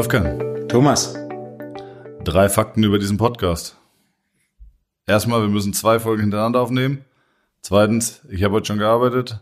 [0.00, 1.12] Wolfgang, Thomas,
[2.24, 3.76] drei Fakten über diesen Podcast.
[5.06, 7.04] Erstmal, wir müssen zwei Folgen hintereinander aufnehmen.
[7.60, 9.40] Zweitens, ich habe heute schon gearbeitet.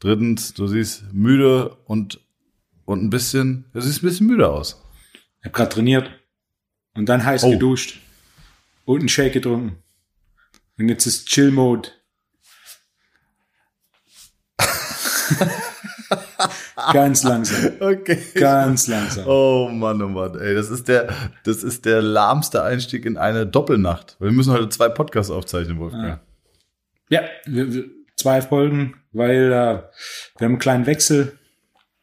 [0.00, 2.18] Drittens, du siehst müde und,
[2.84, 4.82] und ein bisschen, du siehst ein bisschen müde aus.
[5.38, 6.10] ich habe gerade trainiert
[6.94, 7.50] und dann heiß Oh.
[7.52, 8.00] geduscht
[8.84, 9.76] und einen Shake getrunken.
[10.78, 11.90] Und jetzt ist Chill-Mode.
[16.92, 18.18] Ganz langsam, Okay.
[18.34, 19.26] ganz langsam.
[19.26, 21.12] Oh Mann, oh Mann, ey, das ist der,
[21.44, 24.16] das ist der lahmste Einstieg in eine Doppelnacht.
[24.18, 26.20] Weil wir müssen heute zwei Podcasts aufzeichnen, Wolfgang.
[27.08, 27.84] Ja, wir,
[28.16, 29.84] zwei Folgen, weil äh, wir
[30.40, 31.38] haben einen kleinen Wechsel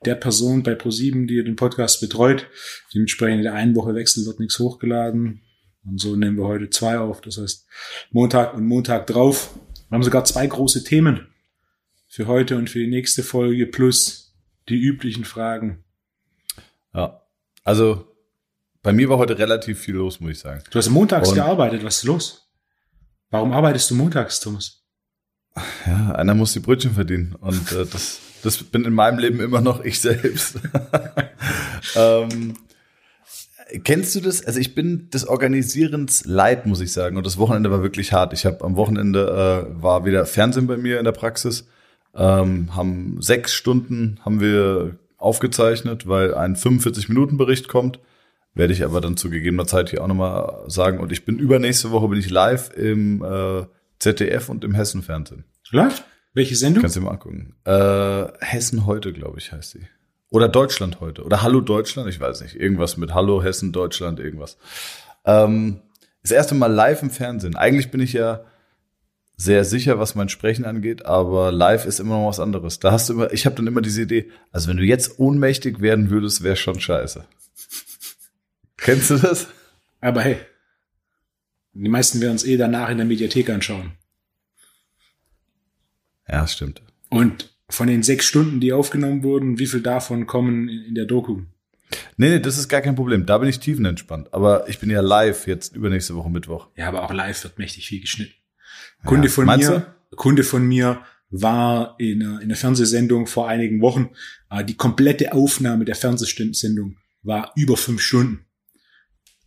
[0.06, 2.48] der Person bei ProSieben, die den Podcast betreut.
[2.94, 5.42] Dementsprechend in der einen Woche Wechsel wird nichts hochgeladen.
[5.86, 7.22] Und so nehmen wir heute zwei auf.
[7.22, 7.68] Das heißt
[8.12, 9.50] Montag und Montag drauf.
[9.90, 11.28] Wir haben sogar zwei große Themen
[12.08, 14.29] für heute und für die nächste Folge plus
[14.70, 15.84] die üblichen Fragen.
[16.94, 17.22] Ja.
[17.64, 18.06] Also,
[18.82, 20.64] bei mir war heute relativ viel los, muss ich sagen.
[20.72, 21.84] Du hast montags Und- gearbeitet.
[21.84, 22.50] Was ist los?
[23.30, 24.84] Warum arbeitest du montags, Thomas?
[25.86, 27.36] Ja, einer muss die Brötchen verdienen.
[27.36, 30.56] Und äh, das, das bin in meinem Leben immer noch ich selbst.
[31.96, 32.56] ähm,
[33.84, 34.44] kennst du das?
[34.44, 37.18] Also ich bin des Organisierens leid, muss ich sagen.
[37.18, 38.34] Und das Wochenende war wirklich hart.
[38.34, 41.68] Ich habe am Wochenende äh, war wieder Fernsehen bei mir in der Praxis.
[42.16, 48.00] Ähm, haben sechs Stunden haben wir aufgezeichnet, weil ein 45-Minuten-Bericht kommt.
[48.56, 51.00] Werde ich aber dann zu gegebener Zeit hier auch nochmal sagen.
[51.00, 53.66] Und ich bin übernächste Woche bin ich live im äh,
[54.00, 55.46] ZDF und im Hessen-Fernsehen.
[55.72, 56.04] Läuft?
[56.34, 56.82] Welche Sendung?
[56.82, 57.56] Kannst du dir mal angucken.
[57.66, 59.88] Äh, Hessen heute, glaube ich, heißt sie.
[60.30, 61.24] Oder Deutschland heute.
[61.24, 62.56] Oder Hallo Deutschland, ich weiß nicht.
[62.56, 64.58] Irgendwas mit Hallo Hessen, Deutschland, irgendwas.
[65.26, 65.82] Ähm,
[66.22, 67.56] das erste Mal live im Fernsehen.
[67.56, 68.42] Eigentlich bin ich ja
[69.40, 72.80] sehr sicher, was mein Sprechen angeht, aber live ist immer noch was anderes.
[72.80, 75.80] Da hast du immer, ich habe dann immer diese Idee, also wenn du jetzt ohnmächtig
[75.80, 77.26] werden würdest, wäre schon scheiße.
[78.76, 79.48] Kennst du das?
[80.02, 80.40] Aber hey,
[81.72, 83.94] die meisten werden es eh danach in der Mediathek anschauen.
[86.28, 86.82] Ja, stimmt.
[87.10, 91.06] Und von den sechs Stunden, die aufgenommen wurden, wie viel davon kommen in, in der
[91.06, 91.44] Doku?
[92.18, 93.26] Nee, nee, das ist gar kein Problem.
[93.26, 94.34] Da bin ich tiefenentspannt.
[94.34, 96.68] Aber ich bin ja live jetzt übernächste Woche Mittwoch.
[96.76, 98.34] Ja, aber auch live wird mächtig viel geschnitten.
[99.06, 99.34] Kunde Ja.
[99.34, 104.10] von mir, Kunde von mir war in, einer- in einer Fernsehsendung vor einigen Wochen.
[104.50, 108.46] Äh, Die komplette Aufnahme der Fernsehsendung war über fünf Stunden.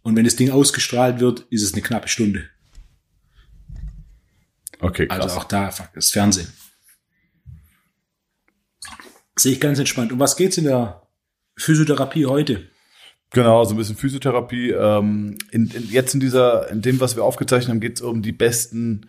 [0.02, 2.48] Und wenn das Ding ausgestrahlt wird, ist es eine knappe Stunde.
[4.80, 5.20] Okay, krass.
[5.20, 6.48] Also auch da fuck, das Fernsehen.
[9.38, 10.12] Sehe ich ganz entspannt.
[10.12, 11.02] Um was geht's in der
[11.56, 12.68] Physiotherapie heute?
[13.30, 14.70] Genau, so ein bisschen Physiotherapie.
[14.70, 18.20] Ähm, in, in, jetzt in dieser, in dem, was wir aufgezeichnet haben, geht es um
[18.22, 19.08] die besten,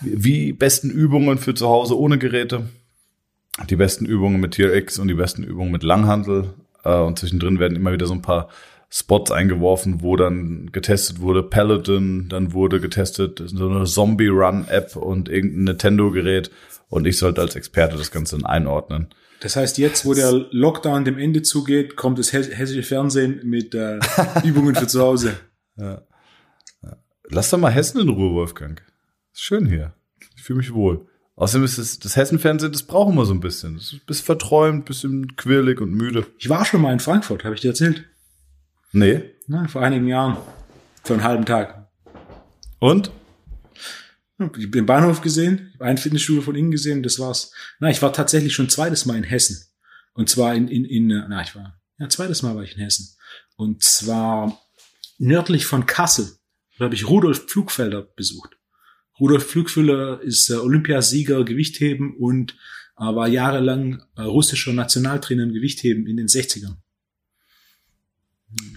[0.00, 2.68] wie besten Übungen für zu Hause ohne Geräte,
[3.68, 6.54] die besten Übungen mit TRX und die besten Übungen mit Langhandel.
[6.84, 8.48] Äh, und zwischendrin werden immer wieder so ein paar
[8.90, 14.96] Spots eingeworfen, wo dann getestet wurde Paladin, dann wurde getestet so eine Zombie Run App
[14.96, 16.50] und irgendein Nintendo Gerät.
[16.90, 19.08] Und ich sollte als Experte das Ganze dann einordnen.
[19.40, 23.74] Das heißt, jetzt, wo der Lockdown dem Ende zugeht, kommt das hess- hessische Fernsehen mit
[23.74, 23.98] äh,
[24.44, 25.34] Übungen für zu Hause.
[27.28, 28.82] Lass doch mal Hessen in Ruhe, Wolfgang.
[29.32, 29.94] Ist schön hier.
[30.36, 31.06] Ich fühle mich wohl.
[31.36, 33.74] Außerdem ist das, das Hessen-Fernsehen, das brauchen wir so ein bisschen.
[33.74, 36.26] Das ist ein bisschen verträumt, bisschen quirlig und müde.
[36.38, 38.04] Ich war schon mal in Frankfurt, habe ich dir erzählt.
[38.92, 39.22] Nee.
[39.46, 40.36] Na, vor einigen Jahren.
[41.04, 41.88] Für einen halben Tag.
[42.78, 43.10] Und?
[44.38, 47.52] Ich habe den Bahnhof gesehen, ich habe ein Fitnessstudio von innen gesehen, das war's.
[47.78, 49.64] Na, ich war tatsächlich schon zweites Mal in Hessen.
[50.14, 52.82] Und zwar in, in, in, äh, na, ich war, ja, zweites Mal war ich in
[52.82, 53.16] Hessen.
[53.56, 54.60] Und zwar
[55.18, 56.32] nördlich von Kassel.
[56.78, 58.56] Da habe ich Rudolf Pflugfelder besucht.
[59.22, 62.56] Rudolf Pflugfelder ist äh, Olympiasieger Gewichtheben und
[62.98, 66.74] äh, war jahrelang äh, russischer Nationaltrainer im Gewichtheben in den 60ern.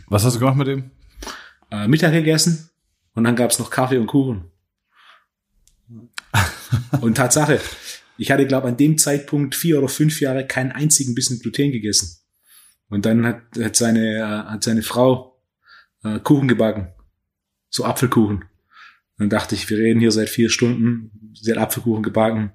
[0.05, 0.91] Was hast du gemacht mit dem?
[1.71, 2.69] Äh, Mittag gegessen
[3.15, 4.51] und dann gab's noch Kaffee und Kuchen.
[7.01, 7.59] Und Tatsache,
[8.19, 12.19] ich hatte, glaube an dem Zeitpunkt vier oder fünf Jahre keinen einzigen Bissen Gluten gegessen.
[12.89, 15.41] Und dann hat, hat, seine, äh, hat seine Frau
[16.03, 16.89] äh, Kuchen gebacken.
[17.71, 18.45] So Apfelkuchen.
[19.17, 21.33] Dann dachte ich, wir reden hier seit vier Stunden.
[21.33, 22.51] Sie hat Apfelkuchen gebacken.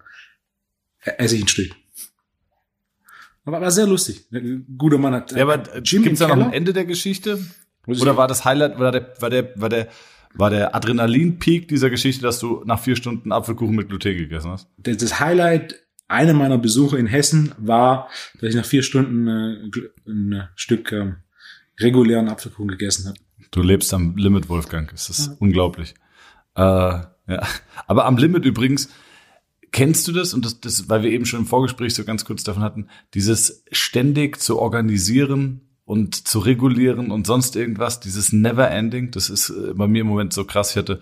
[1.00, 1.74] Esse ich ein Stück.
[3.44, 4.26] Aber war sehr lustig.
[4.32, 6.52] Ein guter Mann hat Ja, aber Jim gibt's da noch ein.
[6.52, 7.44] Ende der Geschichte?
[7.86, 9.88] Oder war das Highlight, war der, war der, war der,
[10.34, 14.68] war der Adrenalin-Peak dieser Geschichte, dass du nach vier Stunden Apfelkuchen mit Gluten gegessen hast?
[14.76, 18.08] das Highlight einer meiner Besuche in Hessen war,
[18.40, 19.70] dass ich nach vier Stunden äh,
[20.06, 21.16] ein äh, Stück ähm,
[21.78, 23.18] regulären Apfelkuchen gegessen habe.
[23.50, 24.92] Du lebst am Limit, Wolfgang.
[24.92, 25.94] Es ist unglaublich.
[26.56, 27.42] Äh, ja.
[27.86, 28.88] Aber am Limit übrigens,
[29.72, 30.34] kennst du das?
[30.34, 33.64] Und das, das, weil wir eben schon im Vorgespräch so ganz kurz davon hatten, dieses
[33.70, 39.88] ständig zu organisieren und zu regulieren und sonst irgendwas, dieses Never-Ending, das ist äh, bei
[39.88, 40.70] mir im Moment so krass.
[40.70, 41.00] Ich hatte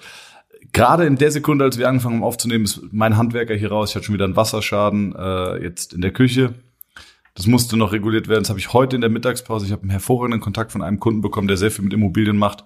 [0.72, 3.90] gerade in der Sekunde, als wir angefangen haben aufzunehmen, ist mein Handwerker hier raus.
[3.90, 6.54] Ich hatte schon wieder einen Wasserschaden äh, jetzt in der Küche.
[7.34, 8.42] Das musste noch reguliert werden.
[8.42, 9.64] Das habe ich heute in der Mittagspause.
[9.64, 12.64] Ich habe einen hervorragenden Kontakt von einem Kunden bekommen, der sehr viel mit Immobilien macht.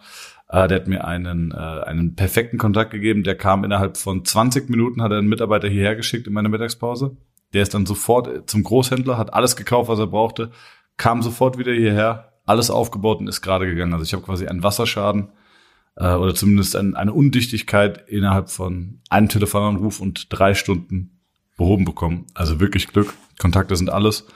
[0.53, 3.25] Äh, der hat mir einen, äh, einen perfekten Kontakt gegeben.
[3.25, 7.17] Der kam innerhalb von 20 Minuten, hat er einen Mitarbeiter hierher geschickt in meiner Mittagspause.
[7.55, 10.51] Der ist dann sofort zum Großhändler, hat alles gekauft, was er brauchte,
[10.99, 13.95] kam sofort wieder hierher, alles aufgebaut und ist gerade gegangen.
[13.95, 15.31] Also ich habe quasi einen Wasserschaden
[15.97, 21.21] äh, oder zumindest ein, eine Undichtigkeit innerhalb von einem Telefonanruf und drei Stunden
[21.57, 22.27] behoben bekommen.
[22.35, 23.15] Also wirklich Glück.
[23.39, 24.27] Kontakte sind alles.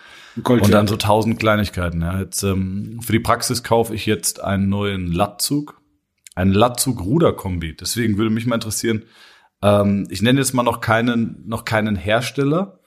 [0.43, 2.01] Gold, und dann so tausend Kleinigkeiten.
[2.01, 2.19] Ja.
[2.21, 5.81] Jetzt, ähm, für die Praxis kaufe ich jetzt einen neuen Lattzug,
[6.37, 7.77] einen Lattzug-Ruder-Kombi.
[7.77, 9.03] Deswegen würde mich mal interessieren,
[9.63, 12.79] ähm, ich nenne jetzt mal noch keinen, noch keinen Hersteller.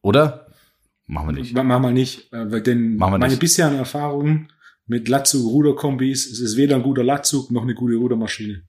[0.00, 0.46] Oder?
[1.06, 1.54] Machen wir nicht.
[1.54, 3.40] Machen wir nicht, äh, weil denn Machen wir meine nicht.
[3.40, 4.50] bisherigen Erfahrungen
[4.86, 8.62] mit Latzug-Ruderkombis, es ist weder ein guter Latzug noch eine gute Rudermaschine.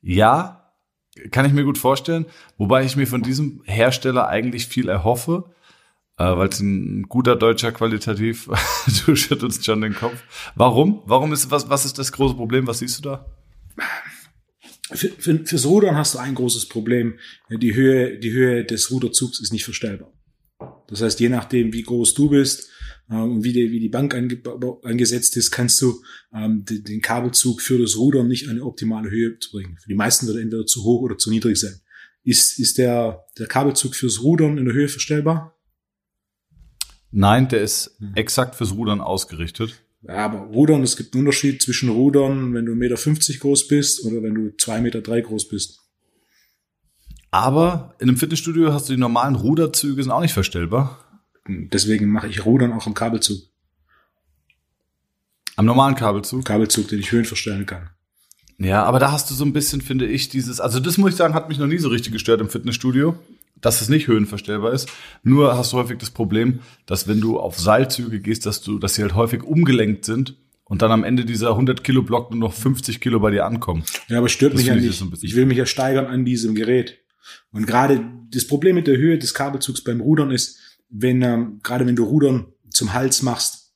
[0.00, 0.72] Ja,
[1.30, 2.26] kann ich mir gut vorstellen,
[2.56, 5.52] wobei ich mir von diesem Hersteller eigentlich viel erhoffe,
[6.22, 8.48] weil es ein guter deutscher qualitativ,
[9.06, 10.22] du schüttelst schon den Kopf.
[10.54, 11.02] Warum?
[11.06, 12.66] Warum ist was was ist das große Problem?
[12.66, 13.26] Was siehst du da?
[14.94, 17.18] Für, für, fürs Rudern hast du ein großes Problem.
[17.50, 20.12] Die Höhe, die Höhe des Ruderzugs ist nicht verstellbar.
[20.88, 22.68] Das heißt, je nachdem, wie groß du bist
[23.10, 24.40] äh, und wie die, wie die Bank ange,
[24.82, 26.02] angesetzt ist, kannst du
[26.34, 29.78] ähm, den, den, Kabelzug für das Rudern nicht eine optimale Höhe bringen.
[29.80, 31.80] Für die meisten wird er entweder zu hoch oder zu niedrig sein.
[32.24, 35.58] Ist, ist der, der Kabelzug fürs Rudern in der Höhe verstellbar?
[37.12, 38.12] Nein, der ist hm.
[38.14, 39.82] exakt fürs Rudern ausgerichtet.
[40.02, 44.04] Ja, aber Rudern, es gibt einen Unterschied zwischen Rudern, wenn du 1,50 Meter groß bist
[44.04, 45.78] oder wenn du 2,3 Meter groß bist.
[47.30, 50.98] Aber in einem Fitnessstudio hast du die normalen Ruderzüge, sind auch nicht verstellbar.
[51.46, 53.38] Deswegen mache ich Rudern auch am Kabelzug.
[55.56, 56.44] Am normalen Kabelzug?
[56.44, 57.90] Kabelzug, den ich Höhen verstellen kann.
[58.58, 61.16] Ja, aber da hast du so ein bisschen, finde ich, dieses, also das muss ich
[61.16, 63.16] sagen, hat mich noch nie so richtig gestört im Fitnessstudio,
[63.62, 64.90] dass es nicht höhenverstellbar ist.
[65.22, 68.94] Nur hast du häufig das Problem, dass wenn du auf Seilzüge gehst, dass du, dass
[68.94, 72.52] sie halt häufig umgelenkt sind und dann am Ende dieser 100 Kilo Block nur noch
[72.52, 73.84] 50 Kilo bei dir ankommen.
[74.08, 74.92] Ja, aber stört das mich ja nicht.
[74.92, 76.98] So ich will mich ja steigern an diesem Gerät.
[77.52, 80.58] Und gerade das Problem mit der Höhe des Kabelzugs beim Rudern ist,
[80.90, 83.72] wenn ähm, gerade wenn du Rudern zum Hals machst,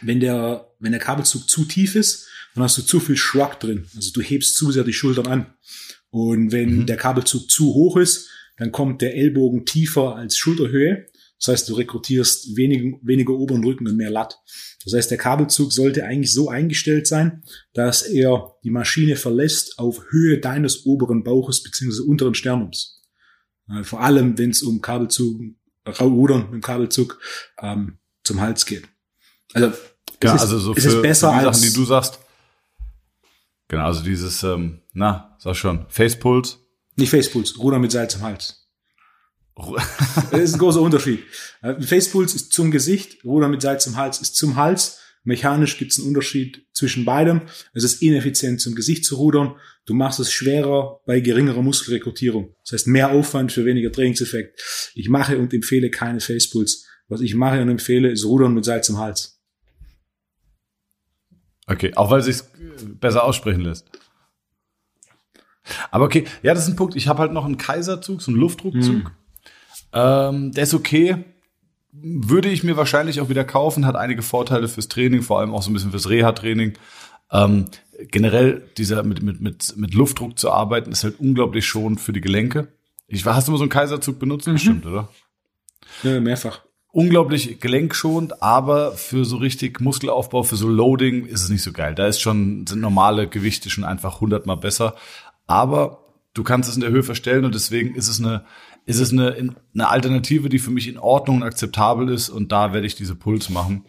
[0.00, 3.86] wenn der wenn der Kabelzug zu tief ist, dann hast du zu viel Shrug drin.
[3.94, 5.46] Also du hebst zu sehr die Schultern an.
[6.10, 6.86] Und wenn mhm.
[6.86, 11.06] der Kabelzug zu hoch ist, dann kommt der Ellbogen tiefer als Schulterhöhe.
[11.38, 14.38] Das heißt, du rekrutierst wenig, weniger oberen Rücken und mehr Latt.
[14.84, 20.04] Das heißt, der Kabelzug sollte eigentlich so eingestellt sein, dass er die Maschine verlässt auf
[20.10, 22.02] Höhe deines oberen Bauches bzw.
[22.06, 23.02] unteren Sternums.
[23.68, 25.40] Äh, vor allem, wenn es um Kabelzug,
[26.00, 27.18] Rudern mit dem Kabelzug
[27.60, 28.84] ähm, zum Hals geht.
[29.52, 29.72] Also,
[30.22, 32.20] ja, ist, also so für, für besser die Sachen, die du sagst.
[33.66, 36.61] Genau, also dieses, ähm, na, sag schon, Facepuls.
[36.96, 38.62] Nicht Facepuls, Rudern mit Seil zum Hals
[40.30, 41.22] das ist ein großer Unterschied.
[41.62, 44.98] Äh, Facepuls ist zum Gesicht, Ruder mit Seil zum Hals ist zum Hals.
[45.24, 47.42] Mechanisch gibt es einen Unterschied zwischen beidem.
[47.74, 49.54] Es ist ineffizient zum Gesicht zu rudern.
[49.84, 52.56] Du machst es schwerer bei geringerer Muskelrekrutierung.
[52.64, 54.90] Das heißt mehr Aufwand für weniger Trainingseffekt.
[54.94, 56.86] Ich mache und empfehle keine Facepuls.
[57.08, 59.40] Was ich mache und empfehle, ist Rudern mit Seil zum Hals.
[61.66, 62.42] Okay, auch weil es sich
[62.98, 63.86] besser aussprechen lässt.
[65.90, 66.96] Aber okay, ja, das ist ein Punkt.
[66.96, 68.94] Ich habe halt noch einen Kaiserzug, so einen Luftdruckzug.
[68.94, 69.10] Hm.
[69.92, 71.24] Ähm, der ist okay.
[71.92, 75.62] Würde ich mir wahrscheinlich auch wieder kaufen, hat einige Vorteile fürs Training, vor allem auch
[75.62, 76.72] so ein bisschen fürs Reha-Training.
[77.30, 77.66] Ähm,
[78.10, 82.20] generell dieser mit, mit, mit, mit Luftdruck zu arbeiten, ist halt unglaublich schon für die
[82.20, 82.68] Gelenke.
[83.06, 84.46] Ich, hast du mal so einen Kaiserzug benutzt?
[84.46, 84.52] Mhm.
[84.52, 85.08] Bestimmt, oder?
[86.02, 86.62] Ja, mehrfach.
[86.92, 91.94] Unglaublich gelenkschonend, aber für so richtig Muskelaufbau, für so Loading ist es nicht so geil.
[91.94, 94.94] Da ist schon, sind normale Gewichte schon einfach hundertmal besser.
[95.52, 95.98] Aber
[96.32, 98.46] du kannst es in der Höhe verstellen und deswegen ist es eine
[98.84, 102.72] ist es eine, eine Alternative, die für mich in Ordnung und akzeptabel ist und da
[102.72, 103.84] werde ich diese Puls machen.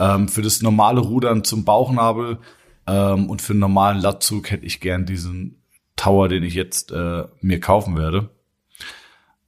[0.00, 2.40] Ähm, für das normale Rudern zum Bauchnabel
[2.88, 5.62] ähm, und für einen normalen Lattzug hätte ich gern diesen
[5.94, 8.28] Tower, den ich jetzt äh, mir kaufen werde.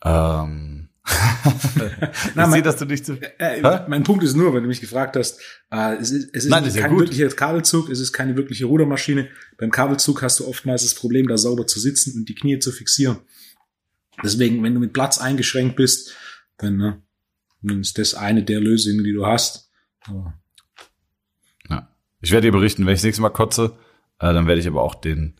[0.05, 0.76] Ähm.
[2.35, 3.15] Na, ich sehe, dass du nicht zu.
[3.39, 6.45] Äh, äh, mein Punkt ist nur, wenn du mich gefragt hast, äh, es ist, es
[6.45, 9.29] ist Nein, ist kein ja wirklicher Kabelzug, es ist keine wirkliche Rudermaschine.
[9.59, 12.73] Beim Kabelzug hast du oftmals das Problem, da sauber zu sitzen und die Knie zu
[12.73, 13.19] fixieren.
[14.25, 16.15] Deswegen, wenn du mit Platz eingeschränkt bist,
[16.59, 17.03] dann, ne,
[17.63, 19.71] dann ist das eine der Lösungen, die du hast.
[20.07, 20.35] Aber
[21.69, 21.89] ja.
[22.21, 23.77] Ich werde dir berichten, wenn ich das nächste Mal kotze,
[24.19, 25.37] äh, dann werde ich aber auch den,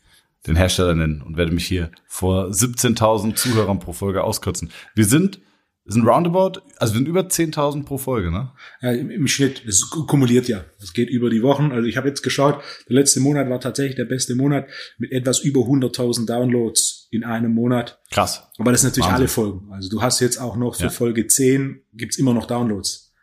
[0.47, 4.71] den Hersteller nennen und werde mich hier vor 17.000 Zuhörern pro Folge auskotzen.
[4.95, 5.41] Wir sind
[5.89, 8.51] sind roundabout, also sind über 10.000 pro Folge, ne?
[8.83, 9.63] Ja, im, im Schnitt.
[9.67, 10.65] Es kumuliert ja.
[10.81, 11.71] Es geht über die Wochen.
[11.73, 14.67] Also ich habe jetzt geschaut, der letzte Monat war tatsächlich der beste Monat
[14.99, 18.01] mit etwas über 100.000 Downloads in einem Monat.
[18.11, 18.43] Krass.
[18.59, 19.17] Aber das sind natürlich Wahnsinn.
[19.21, 19.73] alle Folgen.
[19.73, 20.91] Also du hast jetzt auch noch für Ja.
[20.91, 23.15] Folge 10 gibt's immer noch Downloads.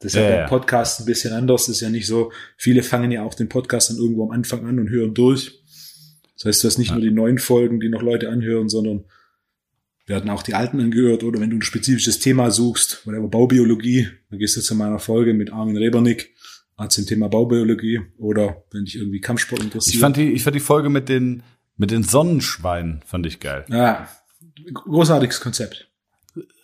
[0.00, 0.48] Das ist ja, Ja, beim.
[0.48, 1.66] Podcast ein bisschen anders.
[1.66, 4.66] Das ist ja nicht so, viele fangen ja auch den Podcast dann irgendwo am Anfang
[4.66, 5.60] an und hören durch.
[6.36, 6.94] Das heißt, du hast nicht Ja.
[6.94, 9.04] nur die neuen Folgen, die noch Leute anhören, sondern
[10.08, 11.22] werden auch die alten angehört.
[11.22, 15.34] Oder wenn du ein spezifisches Thema suchst, whatever, Baubiologie, dann gehst du zu meiner Folge
[15.34, 16.34] mit Armin Rebernick
[16.88, 18.00] zum Thema Baubiologie.
[18.18, 19.94] Oder wenn dich irgendwie Kampfsport interessiert.
[19.94, 21.42] Ich fand die, ich fand die Folge mit den,
[21.76, 23.64] mit den Sonnenschweinen, fand ich geil.
[23.68, 24.08] ja,
[24.72, 25.88] großartiges Konzept.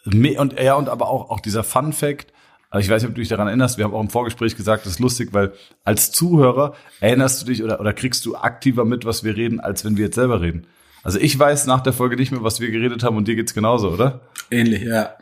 [0.04, 2.32] Und ja, und aber auch, auch dieser Fun Fact,
[2.70, 4.84] also ich weiß nicht, ob du dich daran erinnerst, wir haben auch im Vorgespräch gesagt,
[4.84, 5.52] das ist lustig, weil
[5.84, 9.84] als Zuhörer erinnerst du dich oder, oder kriegst du aktiver mit, was wir reden, als
[9.84, 10.66] wenn wir jetzt selber reden.
[11.04, 13.54] Also ich weiß nach der Folge nicht mehr, was wir geredet haben und dir geht's
[13.54, 14.22] genauso, oder?
[14.50, 15.16] Ähnlich, ja.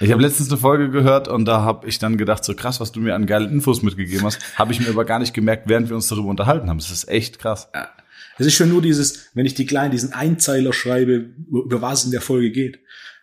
[0.00, 2.90] Ich habe letztens eine Folge gehört und da habe ich dann gedacht, so krass, was
[2.90, 5.88] du mir an geilen Infos mitgegeben hast, habe ich mir aber gar nicht gemerkt, während
[5.88, 6.78] wir uns darüber unterhalten haben.
[6.78, 7.68] Das ist echt krass.
[8.36, 12.06] Es ist schon nur dieses, wenn ich die kleinen, diesen Einzeiler schreibe, über was es
[12.06, 12.80] in der Folge geht,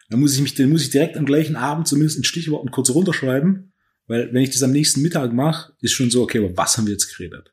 [0.10, 2.92] dann muss ich mich, dann muss ich direkt am gleichen Abend zumindest in Stichworten kurz
[2.92, 3.74] runterschreiben,
[4.08, 6.86] weil wenn ich das am nächsten Mittag mache, ist schon so, okay, aber was haben
[6.86, 7.52] wir jetzt geredet?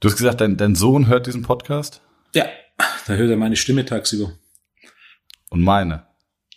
[0.00, 2.00] Du hast gesagt, dein, dein Sohn hört diesen Podcast
[2.34, 2.46] Ja,
[3.06, 4.32] da hört er meine Stimme tagsüber.
[5.50, 6.06] und meine.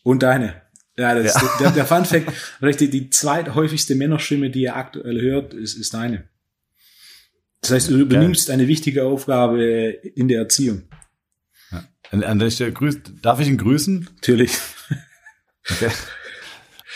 [0.03, 0.61] Und deine.
[0.97, 1.41] Ja, das Ja.
[1.41, 5.93] Ist der, der Fun Fact, vielleicht die, zweithäufigste Männerstimme, die er aktuell hört, ist, ist
[5.93, 6.29] deine.
[7.61, 10.83] Das heißt, du übernimmst eine wichtige Aufgabe in der Erziehung.
[12.11, 14.09] An, an der Stelle grüß, darf ich ihn grüßen?
[14.15, 14.57] Natürlich.
[15.69, 15.89] Okay.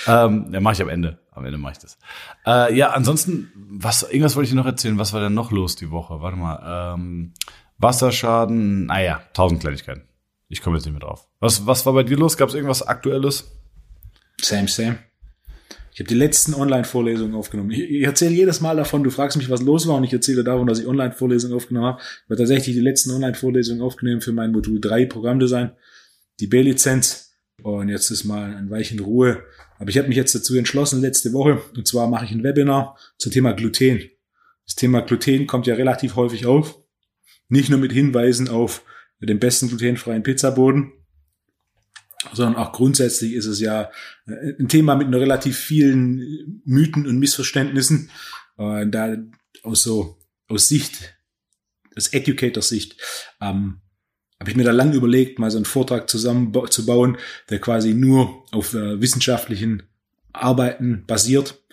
[0.07, 1.19] ähm, ja, mache ich am Ende.
[1.37, 1.97] Am Ende mache ich das.
[2.45, 4.97] Äh, ja, ansonsten, was, irgendwas wollte ich noch erzählen.
[4.97, 6.21] Was war denn noch los die Woche?
[6.21, 6.95] Warte mal.
[6.95, 7.33] Ähm,
[7.77, 10.03] Wasserschaden, naja, tausend Kleinigkeiten.
[10.49, 11.27] Ich komme jetzt nicht mehr drauf.
[11.39, 12.37] Was, was war bei dir los?
[12.37, 13.51] Gab es irgendwas Aktuelles?
[14.41, 14.97] Same, same.
[15.97, 17.71] Ich habe die letzten Online-Vorlesungen aufgenommen.
[17.71, 20.43] Ich, ich erzähle jedes Mal davon, du fragst mich, was los war, und ich erzähle
[20.43, 22.01] davon, dass ich Online-Vorlesungen aufgenommen habe.
[22.01, 25.71] Ich habe tatsächlich die letzten Online-Vorlesungen aufgenommen für mein Modul 3 Programmdesign,
[26.39, 27.31] die B-Lizenz.
[27.63, 29.43] Und jetzt ist mal ein Weilchen Ruhe.
[29.79, 32.97] Aber ich habe mich jetzt dazu entschlossen, letzte Woche, und zwar mache ich ein Webinar
[33.17, 34.09] zum Thema Gluten.
[34.65, 36.77] Das Thema Gluten kommt ja relativ häufig auf.
[37.49, 38.83] Nicht nur mit Hinweisen auf
[39.19, 40.93] den besten glutenfreien Pizzaboden,
[42.33, 43.89] sondern auch grundsätzlich ist es ja
[44.27, 48.11] äh, ein Thema mit einer relativ vielen Mythen und Missverständnissen.
[48.55, 49.17] Und da
[49.63, 50.17] aus so
[50.47, 51.17] aus Sicht,
[51.95, 52.97] aus Educator-Sicht,
[53.41, 53.81] ähm,
[54.39, 57.17] habe ich mir da lange überlegt, mal so einen Vortrag zusammenzubauen,
[57.49, 59.83] der quasi nur auf äh, wissenschaftlichen
[60.31, 61.63] Arbeiten basiert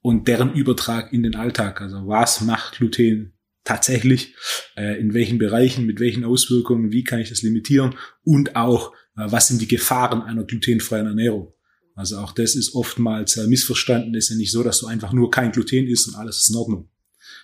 [0.00, 1.80] und deren Übertrag in den Alltag.
[1.80, 3.32] Also was macht Gluten
[3.64, 4.34] tatsächlich,
[4.76, 9.26] äh, in welchen Bereichen, mit welchen Auswirkungen, wie kann ich das limitieren und auch, äh,
[9.26, 11.52] was sind die Gefahren einer glutenfreien Ernährung.
[11.94, 14.14] Also auch das ist oftmals äh, missverstanden.
[14.14, 16.50] Es ist ja nicht so, dass du einfach nur kein Gluten isst und alles ist
[16.50, 16.88] in Ordnung.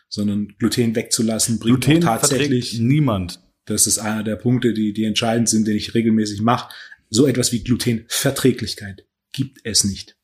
[0.09, 3.42] Sondern Gluten wegzulassen bringt Gluten auch tatsächlich niemand.
[3.64, 6.73] Das ist einer der Punkte, die, die entscheidend sind, den ich regelmäßig mache.
[7.11, 10.16] So etwas wie Glutenverträglichkeit gibt es nicht.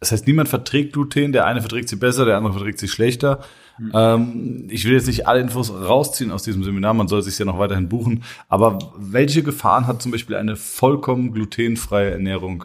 [0.00, 1.32] Das heißt, niemand verträgt Gluten.
[1.32, 3.44] Der eine verträgt sie besser, der andere verträgt sie schlechter.
[3.78, 3.90] Mhm.
[3.94, 6.94] Ähm, ich will jetzt nicht alle Infos rausziehen aus diesem Seminar.
[6.94, 8.24] Man soll sich ja noch weiterhin buchen.
[8.48, 12.64] Aber welche Gefahren hat zum Beispiel eine vollkommen glutenfreie Ernährung?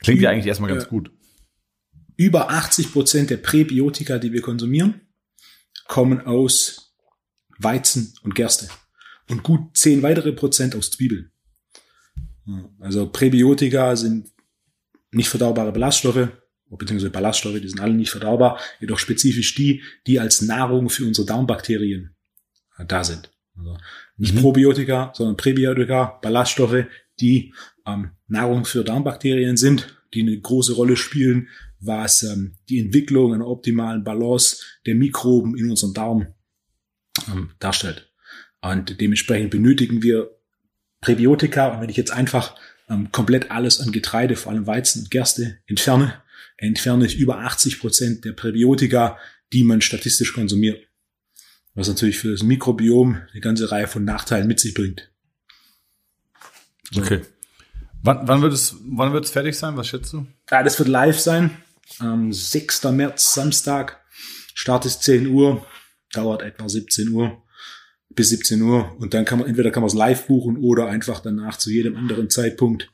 [0.00, 1.12] Klingt ja eigentlich erstmal ganz gut.
[2.16, 5.00] Über 80 Prozent der Präbiotika, die wir konsumieren,
[5.86, 6.87] kommen aus
[7.58, 8.68] Weizen und Gerste.
[9.28, 11.30] Und gut 10 weitere Prozent aus Zwiebeln.
[12.80, 14.28] Also Präbiotika sind
[15.10, 16.28] nicht verdaubare Ballaststoffe,
[16.70, 21.26] beziehungsweise Ballaststoffe, die sind alle nicht verdaubar, jedoch spezifisch die, die als Nahrung für unsere
[21.26, 22.14] Darmbakterien
[22.78, 23.30] äh, da sind.
[23.56, 23.76] Also
[24.16, 24.40] nicht Mhm.
[24.40, 26.84] Probiotika, sondern Präbiotika, Ballaststoffe,
[27.20, 27.54] die
[27.86, 31.48] ähm, Nahrung für Darmbakterien sind, die eine große Rolle spielen,
[31.80, 36.34] was ähm, die Entwicklung einer optimalen Balance der Mikroben in unserem Darm
[37.28, 38.12] ähm, darstellt.
[38.60, 40.30] Und dementsprechend benötigen wir
[41.00, 41.68] Präbiotika.
[41.68, 42.56] Und wenn ich jetzt einfach
[42.88, 46.22] ähm, komplett alles an Getreide, vor allem Weizen und Gerste, entferne,
[46.56, 49.18] entferne ich über 80 Prozent der Präbiotika,
[49.52, 50.84] die man statistisch konsumiert.
[51.74, 55.10] Was natürlich für das Mikrobiom eine ganze Reihe von Nachteilen mit sich bringt.
[56.90, 57.02] So.
[57.02, 57.22] Okay.
[58.02, 59.76] Wann, wann wird es, wann wird es fertig sein?
[59.76, 60.26] Was schätzt du?
[60.50, 61.50] Ja, das wird live sein.
[61.98, 62.84] Am 6.
[62.84, 64.00] März, Samstag.
[64.54, 65.64] Start ist 10 Uhr.
[66.12, 67.42] Dauert etwa 17 Uhr
[68.10, 68.96] bis 17 Uhr.
[68.98, 71.96] Und dann kann man, entweder kann man es live buchen oder einfach danach zu jedem
[71.96, 72.90] anderen Zeitpunkt.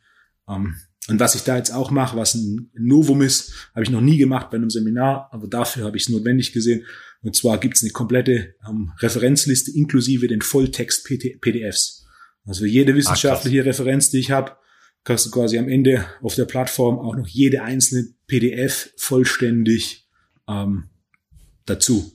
[0.48, 0.76] Ähm,
[1.08, 4.16] und was ich da jetzt auch mache, was ein Novum ist, habe ich noch nie
[4.16, 6.86] gemacht bei einem Seminar, aber dafür habe ich es notwendig gesehen.
[7.22, 12.06] Und zwar gibt es eine komplette ähm, Referenzliste inklusive den Volltext-PDFs.
[12.46, 14.52] Also jede wissenschaftliche Referenz, die ich habe,
[15.04, 20.08] kannst du quasi am Ende auf der Plattform auch noch jede einzelne PDF vollständig
[20.48, 20.84] ähm,
[21.66, 22.13] dazu.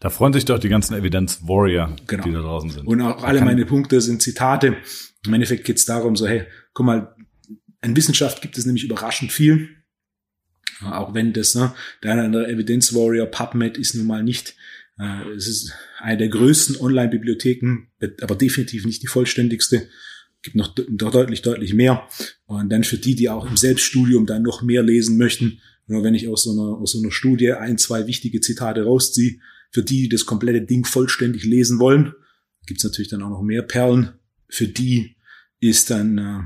[0.00, 2.24] Da freuen sich doch die ganzen Evidenz-Warrior, Genau.
[2.24, 2.86] die da draußen sind.
[2.86, 4.76] Und auch alle meine Punkte sind Zitate.
[5.24, 7.14] Im Endeffekt geht es darum, so, hey, guck mal,
[7.82, 9.68] in Wissenschaft gibt es nämlich überraschend viel.
[10.82, 11.72] Auch wenn das, ne,
[12.02, 14.56] der eine oder andere Evidence Warrior PubMed ist nun mal nicht,
[14.98, 17.88] äh, es ist eine der größten Online-Bibliotheken,
[18.20, 19.88] aber definitiv nicht die vollständigste.
[20.42, 22.06] Gibt noch, noch deutlich, deutlich mehr.
[22.44, 26.14] Und dann für die, die auch im Selbststudium dann noch mehr lesen möchten, nur wenn
[26.14, 29.38] ich aus so einer, aus so einer Studie ein, zwei wichtige Zitate rausziehe,
[29.70, 32.14] für die, die das komplette Ding vollständig lesen wollen,
[32.66, 34.12] gibt's natürlich dann auch noch mehr Perlen.
[34.48, 35.16] Für die
[35.60, 36.40] ist dann äh,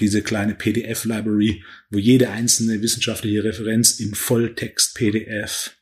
[0.00, 5.76] diese kleine PDF-Library, wo jede einzelne wissenschaftliche Referenz in Volltext-PDF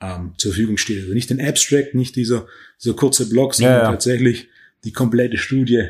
[0.00, 1.00] ähm, zur Verfügung steht.
[1.02, 2.46] Also nicht ein Abstract, nicht dieser,
[2.82, 3.90] dieser kurze Blog, sondern Ja, ja.
[3.90, 4.48] tatsächlich
[4.84, 5.88] die komplette Studie,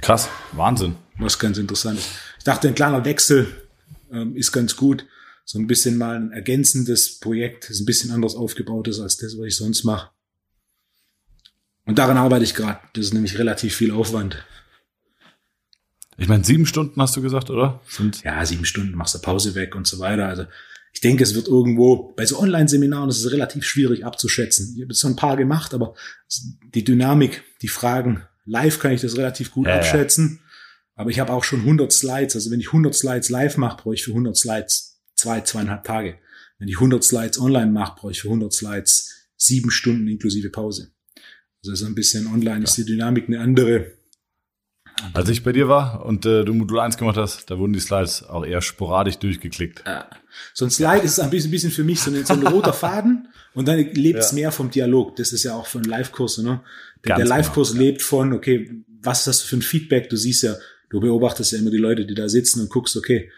[0.00, 0.96] Krass, Wahnsinn.
[1.18, 2.08] was ganz interessant ist.
[2.38, 3.46] Ich dachte, ein kleiner Wechsel
[4.12, 5.06] ähm, ist ganz gut.
[5.44, 9.36] So ein bisschen mal ein ergänzendes Projekt, das ein bisschen anders aufgebaut ist als das,
[9.38, 10.10] was ich sonst mache.
[11.84, 12.78] Und daran arbeite ich gerade.
[12.94, 14.44] Das ist nämlich relativ viel Aufwand.
[16.16, 17.80] Ich meine, sieben Stunden hast du gesagt, oder?
[17.88, 20.28] Sind ja, sieben Stunden machst du Pause weg und so weiter.
[20.28, 20.44] Also
[20.92, 24.74] ich denke, es wird irgendwo, bei so Online-Seminaren ist es relativ schwierig abzuschätzen.
[24.76, 25.94] Ich habe jetzt so ein paar gemacht, aber
[26.74, 29.76] die Dynamik, die Fragen, live kann ich das relativ gut ja.
[29.76, 30.40] abschätzen.
[30.94, 32.34] Aber ich habe auch schon 100 Slides.
[32.34, 36.18] Also wenn ich 100 Slides live mache, brauche ich für 100 Slides zwei, zweieinhalb Tage.
[36.58, 40.92] Wenn ich 100 Slides online mache, brauche ich für 100 Slides sieben Stunden inklusive Pause.
[41.64, 43.92] Also so ein bisschen online ist die Dynamik eine andere.
[45.14, 47.80] Als ich bei dir war und äh, du Modul 1 gemacht hast, da wurden die
[47.80, 49.82] Slides auch eher sporadisch durchgeklickt.
[49.86, 50.08] Ja.
[50.54, 53.66] So ein Slide ist ein bisschen, für mich so ein, so ein roter Faden und
[53.66, 54.36] dann lebt es Ja.
[54.36, 55.16] mehr vom Dialog.
[55.16, 56.44] Das ist ja auch von Live-Kurse.
[56.44, 56.62] Ne?
[57.04, 60.08] Der, der Live-Kurs genau, lebt von, okay, was ist das für ein Feedback?
[60.10, 60.54] Du siehst ja,
[60.92, 63.30] du beobachtest ja immer die Leute, die da sitzen und guckst, okay,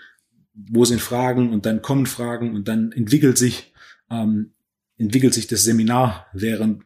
[0.52, 3.72] wo sind Fragen und dann kommen Fragen und dann entwickelt sich,
[4.10, 4.52] ähm,
[4.98, 6.82] entwickelt sich das Seminar, während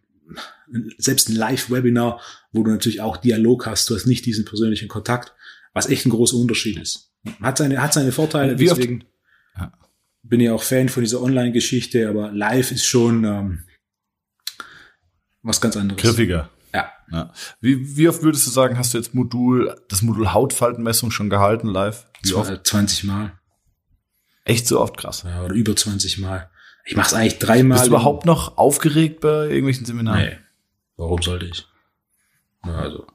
[0.99, 2.21] selbst ein Live-Webinar,
[2.53, 5.35] wo du natürlich auch Dialog hast, du hast nicht diesen persönlichen Kontakt,
[5.73, 7.11] was echt ein großer Unterschied ist.
[7.41, 9.05] Hat seine, hat seine Vorteile, Wie oft- deswegen
[9.57, 9.73] Ja.
[10.23, 13.65] bin ich auch Fan von dieser Online-Geschichte, aber live ist schon ähm,
[15.43, 16.01] was ganz anderes.
[16.03, 16.51] Griffiger.
[16.75, 16.93] Ja.
[17.11, 17.33] Ja.
[17.61, 21.69] Wie, wie oft würdest du sagen, hast du jetzt Modul, das Modul Hautfaltenmessung schon gehalten
[21.69, 22.07] live?
[22.23, 22.51] Wie oft?
[22.51, 23.33] Zwa- 20 Mal
[24.45, 25.25] Echt so oft krass.
[25.27, 26.51] ja, oder über 20 Mal.
[26.87, 27.77] Ich mache es eigentlich dreimal.
[27.77, 30.21] Bist du überhaupt noch aufgeregt bei irgendwelchen Seminaren?
[30.25, 30.39] Nee.
[30.97, 31.67] Warum sollte ich?
[32.65, 33.07] Ja, also,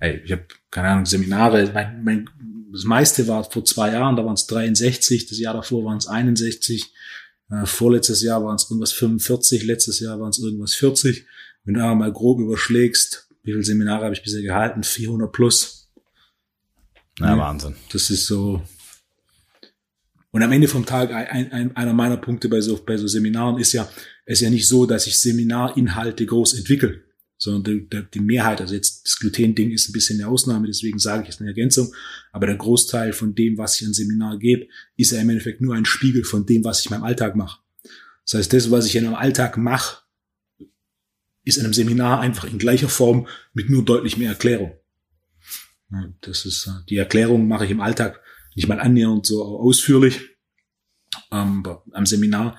[0.00, 2.30] ey, ich habe keine Ahnung, Seminare, mein, mein,
[2.72, 6.06] das meiste war vor zwei Jahren, da waren es 63, das Jahr davor waren es
[6.06, 6.92] 61,
[7.50, 11.24] äh, vorletztes Jahr waren es irgendwas 45, letztes Jahr waren es irgendwas 40.
[11.68, 14.82] Wenn du aber mal grob überschlägst, wie viele Seminare habe ich bisher gehalten?
[14.82, 15.92] 400 plus.
[17.18, 17.38] Na, Ja.
[17.38, 17.74] Wahnsinn.
[17.92, 18.62] Das ist so.
[20.30, 23.58] Und am Ende vom Tag, ein, ein, einer meiner Punkte bei so, bei so Seminaren
[23.58, 23.86] ist ja,
[24.24, 27.02] es ist ja nicht so, dass ich Seminarinhalte groß entwickle,
[27.36, 30.98] sondern die, die, die Mehrheit, also jetzt das Gluten-Ding ist ein bisschen eine Ausnahme, deswegen
[30.98, 31.92] sage ich es eine Ergänzung,
[32.32, 35.74] aber der Großteil von dem, was ich an Seminar gebe, ist ja im Endeffekt nur
[35.74, 37.60] ein Spiegel von dem, was ich in meinem Alltag mache.
[38.24, 40.07] Das heißt, das, was ich in meinem Alltag mache,
[41.48, 44.78] ist in einem Seminar einfach in gleicher Form mit nur deutlich mehr Erklärung.
[46.20, 48.20] Das ist, äh, die Erklärung mache ich im Alltag
[48.54, 50.20] nicht mal annähernd so ausführlich.
[51.32, 52.58] Ähm, Aber am Seminar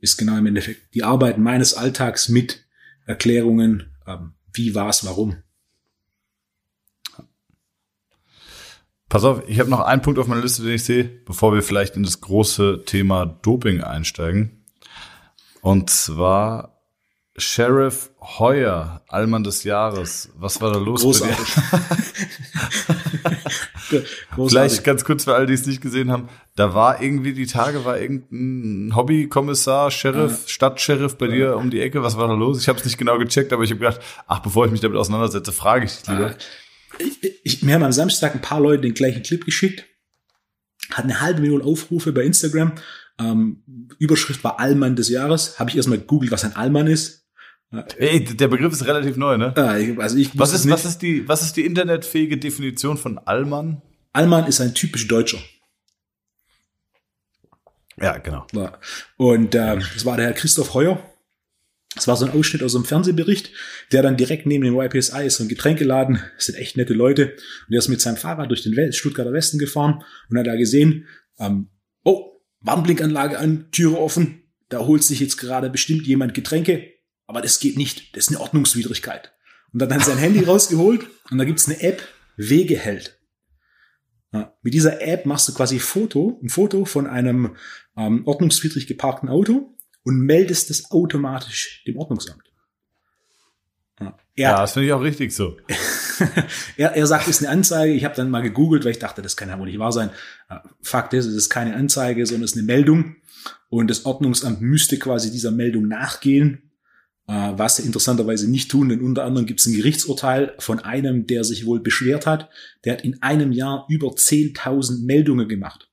[0.00, 2.66] ist genau im Endeffekt die Arbeit meines Alltags mit
[3.06, 5.42] Erklärungen, ähm, wie, was, warum.
[9.08, 11.62] Pass auf, ich habe noch einen Punkt auf meiner Liste, den ich sehe, bevor wir
[11.62, 14.66] vielleicht in das große Thema Doping einsteigen.
[15.62, 16.77] Und zwar
[17.38, 20.30] Sheriff Heuer, Allmann des Jahres.
[20.36, 21.02] Was war da los?
[21.02, 21.28] dir?
[24.34, 24.48] Großartig.
[24.48, 26.28] Vielleicht ganz kurz für alle, die es nicht gesehen haben.
[26.56, 32.02] Da war irgendwie die Tage, war irgendein Hobbykommissar, Sheriff, Stadtsheriff bei dir um die Ecke.
[32.02, 32.60] Was war da los?
[32.60, 34.98] Ich habe es nicht genau gecheckt, aber ich habe gedacht, ach, bevor ich mich damit
[34.98, 36.34] auseinandersetze, frage ich dich lieber.
[36.98, 39.84] ich, ich, mir haben am Samstag ein paar Leute den gleichen Clip geschickt.
[40.90, 42.72] Hat eine halbe Million Aufrufe bei Instagram.
[43.18, 43.62] Ähm,
[43.98, 45.58] Überschrift war Allmann des Jahres.
[45.58, 47.27] Habe ich erstmal gegoogelt, was ein Allmann ist.
[47.98, 49.52] Ey, der Begriff ist relativ neu, ne?
[49.78, 53.82] Ich- also ich Was ist, was ist die, was ist die internetfähige Definition von Allmann?
[54.12, 55.38] Allmann ist ein typisch Deutscher.
[58.00, 58.46] Ja, genau.
[58.52, 58.78] Ja.
[59.16, 61.02] Und äh, das war der Herr Christoph Heuer.
[61.94, 63.50] Das war so ein Ausschnitt aus einem Fernsehbericht,
[63.92, 66.22] der dann direkt neben dem YPSI ist, so ein Getränkeladen.
[66.36, 67.32] Das sind echt nette Leute.
[67.32, 70.54] Und der ist mit seinem Fahrrad durch den West Stuttgarter Westen gefahren und hat da
[70.54, 71.06] gesehen,
[71.38, 71.68] ähm,
[72.04, 74.42] oh, Warnblinkanlage an, Türe offen.
[74.68, 76.86] Da holt sich jetzt gerade bestimmt jemand Getränke,
[77.28, 78.16] aber das geht nicht.
[78.16, 79.32] Das ist eine Ordnungswidrigkeit.
[79.72, 82.02] und hat dann sein Handy rausgeholt und da gibt's eine App,
[82.36, 83.20] Wegeheld.
[84.32, 87.56] Ja, mit dieser App machst du quasi Foto, ein Foto von einem
[87.96, 92.42] ähm, ordnungswidrig geparkten Auto und meldest es automatisch dem Ordnungsamt.
[94.00, 95.56] Ja, ja das finde ich auch richtig so.
[96.76, 97.92] er, er sagt, es ist eine Anzeige.
[97.92, 100.10] Ich habe dann mal gegoogelt, weil ich dachte, das kann ja wohl nicht wahr sein.
[100.82, 103.16] Fakt ist, es ist keine Anzeige, sondern es ist eine Meldung.
[103.68, 106.67] Und das Ordnungsamt müsste quasi dieser Meldung nachgehen
[107.28, 111.44] was sie interessanterweise nicht tun, denn unter anderem gibt es ein Gerichtsurteil von einem, der
[111.44, 112.48] sich wohl beschwert hat.
[112.84, 115.90] Der hat in einem Jahr über 10.000 Meldungen gemacht.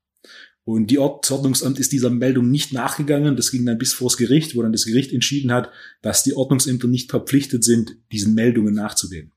[0.63, 3.35] Und die Ordnungsamt ist dieser Meldung nicht nachgegangen.
[3.35, 5.69] Das ging dann bis vors Gericht, wo dann das Gericht entschieden hat,
[6.01, 9.33] dass die Ordnungsämter nicht verpflichtet sind, diesen Meldungen nachzugehen.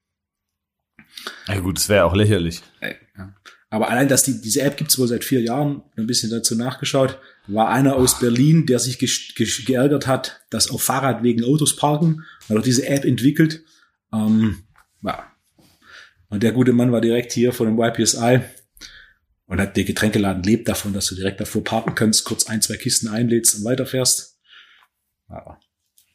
[1.48, 2.62] Ja gut, das wäre auch lächerlich.
[3.70, 7.18] Aber allein, dass die, diese App gibt's wohl seit vier Jahren, ein bisschen dazu nachgeschaut,
[7.46, 9.08] war einer aus Berlin, der sich ge
[9.66, 13.62] geärgert hat, dass auf Fahrradwegen Autos parken, hat auch diese App entwickelt.
[14.12, 14.64] Ähm,
[15.02, 15.30] ja.
[16.30, 18.40] Und der gute Mann war direkt hier von dem YPSI
[19.46, 22.76] und hat der Getränkeladen lebt davon, dass du direkt davor parken kannst, kurz ein, zwei
[22.76, 24.38] Kisten einlädst und weiterfährst.
[25.28, 25.58] Ja.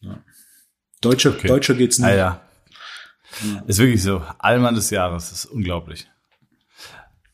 [0.01, 0.23] ja.
[1.01, 1.47] Deutscher, okay.
[1.47, 2.07] Deutscher geht's nicht.
[2.07, 2.41] Ah, ja.
[3.43, 3.63] ja.
[3.67, 4.23] Ist wirklich so.
[4.39, 5.29] Allmann des Jahres.
[5.29, 6.07] Das ist unglaublich.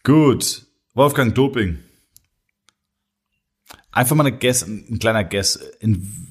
[0.03, 0.65] Gut.
[0.93, 1.79] Wolfgang Doping.
[3.91, 5.55] Einfach mal eine Guess, ein kleiner Guess.
[5.79, 6.29] In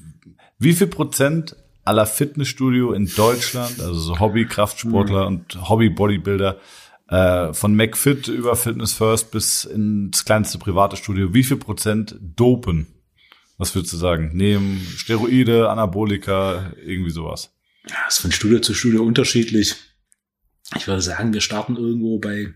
[0.59, 5.35] wie viel Prozent aller Fitnessstudio in Deutschland, also so Hobby-Kraftsportler mhm.
[5.35, 6.59] und Hobby-Bodybuilder,
[7.07, 12.87] äh, von McFit über Fitness First bis ins kleinste private Studio, wie viel Prozent dopen?
[13.57, 14.31] Was würdest du sagen?
[14.33, 17.51] Nehmen Steroide, Anabolika, irgendwie sowas?
[17.89, 19.75] Ja, ist von Studio zu Studio unterschiedlich.
[20.75, 22.53] Ich würde sagen, wir starten irgendwo bei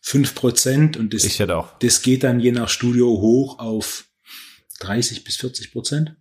[0.00, 1.78] fünf Prozent und das, ich hätte auch.
[1.78, 4.06] das geht dann je nach Studio hoch auf
[4.80, 6.16] 30 bis 40 Prozent.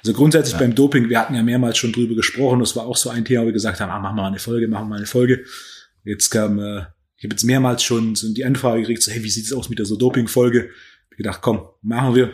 [0.00, 0.60] Also grundsätzlich ja.
[0.60, 3.42] beim Doping, wir hatten ja mehrmals schon drüber gesprochen, das war auch so ein Thema,
[3.42, 5.44] wo wir gesagt haben, ah, machen wir mal eine Folge, machen wir mal eine Folge.
[6.04, 6.84] Jetzt kam, äh,
[7.16, 9.68] ich habe jetzt mehrmals schon so die Anfrage gekriegt, so, hey, wie sieht es aus
[9.68, 10.70] mit der so Doping-Folge?
[11.10, 12.32] Ich gedacht, komm, machen wir.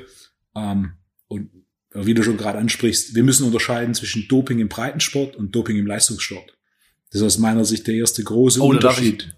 [0.54, 0.92] Ähm,
[1.26, 1.50] und
[1.94, 5.87] wie du schon gerade ansprichst, wir müssen unterscheiden zwischen Doping im Breitensport und Doping im
[5.87, 6.56] Leistungssport.
[7.10, 9.34] Das ist aus meiner Sicht der erste große oh, Unterschied.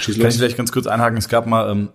[0.00, 1.18] Kann ich vielleicht ganz kurz einhaken?
[1.18, 1.90] Es gab mal ähm,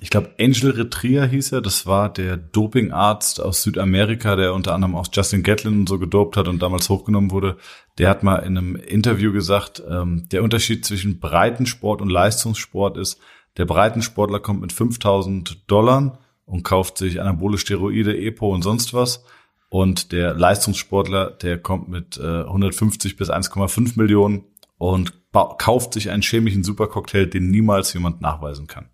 [0.00, 1.60] ich glaube, Angel Retria hieß er.
[1.60, 6.36] Das war der Dopingarzt aus Südamerika, der unter anderem auch Justin Gatlin und so gedopt
[6.36, 7.56] hat und damals hochgenommen wurde.
[7.98, 13.20] Der hat mal in einem Interview gesagt, ähm, der Unterschied zwischen Breitensport und Leistungssport ist,
[13.56, 19.24] der Breitensportler kommt mit 5000 Dollar und kauft sich anabole Steroide, EPO und sonst was.
[19.68, 24.44] Und der Leistungssportler, der kommt mit äh, 150 bis 1,5 Millionen
[24.78, 28.88] und kauft sich einen chemischen Supercocktail, den niemals jemand nachweisen kann.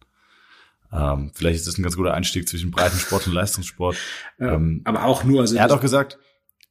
[0.92, 3.96] Ähm, vielleicht ist das ein ganz guter Einstieg zwischen Breitensport und Leistungssport.
[4.38, 5.40] Ja, ähm, aber auch nur.
[5.40, 6.18] Also er hat auch gesagt,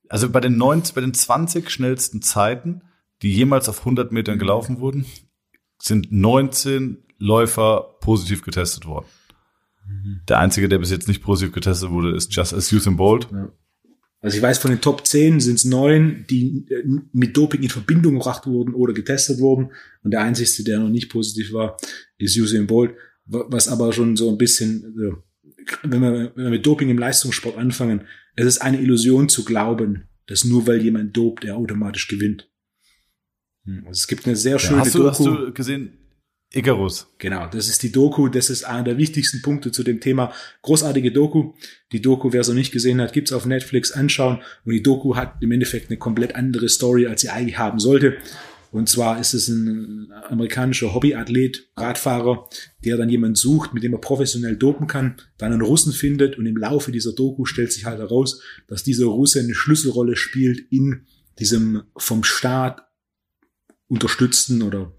[0.08, 2.84] also bei den 90, bei den 20 schnellsten Zeiten,
[3.24, 5.08] die jemals auf 100 Metern gelaufen wurden,
[5.80, 9.08] sind 19 Läufer positiv getestet worden.
[9.88, 10.22] Mhm.
[10.28, 13.30] Der einzige, der bis jetzt nicht positiv getestet wurde, ist Just as Usain Bolt.
[13.32, 13.50] Ja.
[14.26, 16.84] Also ich weiß, von den Top 10 sind es neun, die äh,
[17.14, 19.72] mit Doping in Verbindung gebracht wurden oder getestet wurden.
[20.04, 21.78] Und der einzige, der noch nicht positiv war,
[22.18, 25.18] ist Usain Bolt was aber schon so ein bisschen,
[25.84, 28.02] wenn wir, wenn wir mit Doping im Leistungssport anfangen,
[28.36, 32.50] es ist eine Illusion zu glauben, dass nur weil jemand dopt, er automatisch gewinnt.
[33.66, 35.10] Hm, also es gibt eine sehr schöne ja, hast du, Doku.
[35.10, 35.98] Hast du gesehen?
[36.54, 37.08] Icarus.
[37.18, 38.30] Genau, das ist die Doku.
[38.30, 40.32] Das ist einer der wichtigsten Punkte zu dem Thema.
[40.62, 41.54] Großartige Doku.
[41.92, 44.42] Die Doku, wer es noch nicht gesehen hat, gibt's auf Netflix anschauen.
[44.64, 48.18] Und die Doku hat im Endeffekt eine komplett andere Story, als sie eigentlich haben sollte.
[48.76, 52.50] Und zwar ist es ein amerikanischer Hobbyathlet, Radfahrer,
[52.84, 56.46] der dann jemand sucht, mit dem er professionell dopen kann, dann einen Russen findet und
[56.46, 61.06] im Laufe dieser Doku stellt sich halt heraus, dass dieser Russe eine Schlüsselrolle spielt in
[61.40, 62.86] diesem vom Staat
[63.88, 64.92] unterstützten oder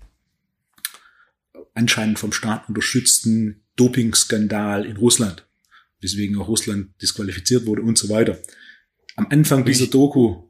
[1.76, 5.46] anscheinend vom Staat unterstützten Dopingskandal in Russland,
[6.00, 8.38] weswegen auch Russland disqualifiziert wurde und so weiter.
[9.16, 10.44] Am Anfang dieser Doku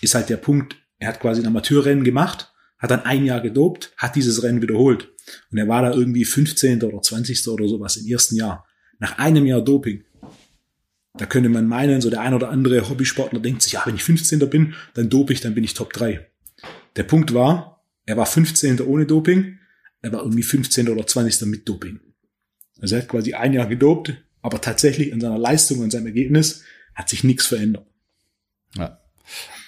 [0.00, 3.92] ist halt der Punkt, er hat quasi ein Amateurrennen gemacht, hat dann ein Jahr gedopt,
[3.96, 5.12] hat dieses Rennen wiederholt.
[5.50, 6.82] Und er war da irgendwie 15.
[6.82, 7.46] oder 20.
[7.48, 8.66] oder sowas im ersten Jahr.
[8.98, 10.04] Nach einem Jahr Doping.
[11.14, 14.04] Da könnte man meinen, so der ein oder andere Hobbysportler denkt sich, ja, wenn ich
[14.04, 14.38] 15.
[14.48, 16.26] bin, dann dope ich, dann bin ich Top 3.
[16.96, 18.80] Der Punkt war, er war 15.
[18.80, 19.58] ohne Doping,
[20.02, 20.88] er war irgendwie 15.
[20.88, 21.46] oder 20.
[21.48, 22.00] mit Doping.
[22.80, 26.62] Also er hat quasi ein Jahr gedopt, aber tatsächlich in seiner Leistung und seinem Ergebnis
[26.94, 27.86] hat sich nichts verändert.
[28.76, 29.00] Ja.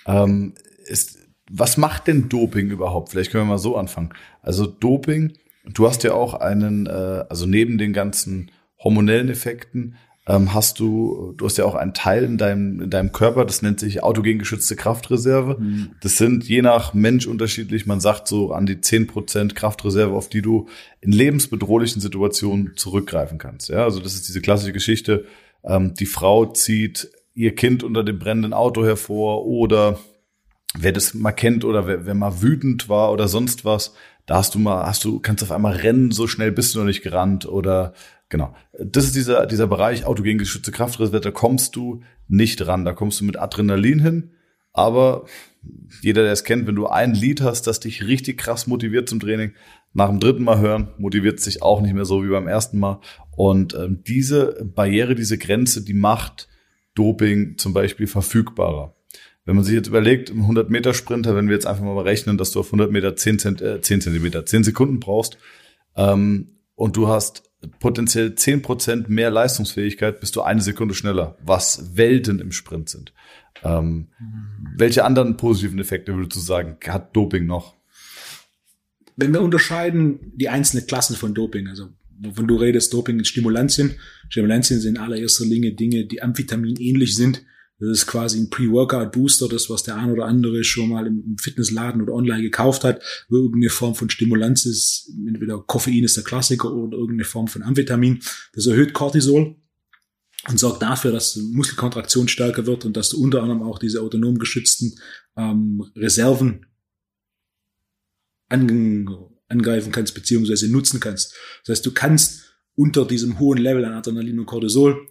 [0.07, 0.55] Ähm,
[0.87, 1.19] ist,
[1.51, 3.11] was macht denn Doping überhaupt?
[3.11, 4.15] Vielleicht können wir mal so anfangen.
[4.41, 10.55] Also Doping, du hast ja auch einen, äh, also neben den ganzen hormonellen Effekten, ähm,
[10.55, 13.81] hast du, du hast ja auch einen Teil in deinem, in deinem Körper, das nennt
[13.81, 15.57] sich autogen geschützte Kraftreserve.
[15.59, 15.91] Mhm.
[16.01, 20.29] Das sind je nach Mensch unterschiedlich, man sagt so an die zehn Prozent Kraftreserve, auf
[20.29, 20.69] die du
[21.01, 23.69] in lebensbedrohlichen Situationen zurückgreifen kannst.
[23.69, 25.25] Ja, also das ist diese klassische Geschichte,
[25.65, 29.99] ähm, die Frau zieht ihr Kind unter dem brennenden Auto hervor oder
[30.77, 33.95] wer das mal kennt oder wer, wer mal wütend war oder sonst was,
[34.27, 36.87] da hast du mal, hast du, kannst auf einmal rennen, so schnell bist du noch
[36.87, 37.93] nicht gerannt oder
[38.33, 38.55] Genau.
[38.79, 42.87] Das ist dieser, dieser Bereich autogen geschützte Kraftreserve, da kommst du nicht ran.
[42.87, 44.31] Da kommst du mit Adrenalin hin.
[44.73, 45.27] Aber
[46.01, 49.21] jeder, der es kennt, wenn du ein Lied hast, das dich richtig krass motiviert zum
[49.21, 49.53] Training,
[49.93, 53.01] nach dem dritten Mal hören, motiviert sich auch nicht mehr so wie beim ersten Mal.
[53.37, 56.49] Und ähm, diese Barriere, diese Grenze, die macht
[56.95, 58.97] Doping zum Beispiel verfügbarer.
[59.45, 62.61] Wenn man sich jetzt überlegt, im 100-Meter-Sprinter, wenn wir jetzt einfach mal rechnen, dass du
[62.61, 65.37] auf 100 Meter 10, Zent äh, 10 Zentimeter, 10 Sekunden brauchst,
[65.97, 71.97] ähm, und du hast potenziell zehn Prozent mehr Leistungsfähigkeit, bist du eine Sekunde schneller, was
[71.97, 73.13] Welten im Sprint sind.
[73.63, 74.09] Ähm.
[74.77, 77.77] Welche anderen positiven Effekte würdest du sagen, hat Doping noch?
[79.17, 83.97] Wenn wir unterscheiden die einzelnen Klassen von Doping, also wovon du redest, Doping in Stimulantien.
[84.29, 87.43] Stimulantien sind in allererster Linie Dinge, die Amphetamin ähnlich sind,
[87.83, 92.01] das ist quasi ein Pre-Workout-Booster, das, was der ein oder andere schon mal im Fitnessladen
[92.01, 95.11] oder online gekauft hat, wo irgendeine Form von Stimulanz ist.
[95.27, 98.21] Entweder Koffein ist der Klassiker oder irgendeine Form von Amphetamin.
[98.53, 99.57] Das erhöht Cortisol
[100.49, 104.39] und sorgt dafür, dass Muskelkontraktion stärker wird und dass du unter anderem auch diese autonom
[104.39, 104.95] geschützten
[105.37, 106.67] ähm, Reserven
[108.49, 111.35] angreifen kannst beziehungsweise nutzen kannst.
[111.65, 112.43] Das heißt, du kannst
[112.75, 115.09] unter diesem hohen Level an Adrenalin und Cortisol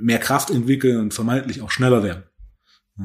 [0.00, 2.24] mehr Kraft entwickeln und vermeintlich auch schneller werden.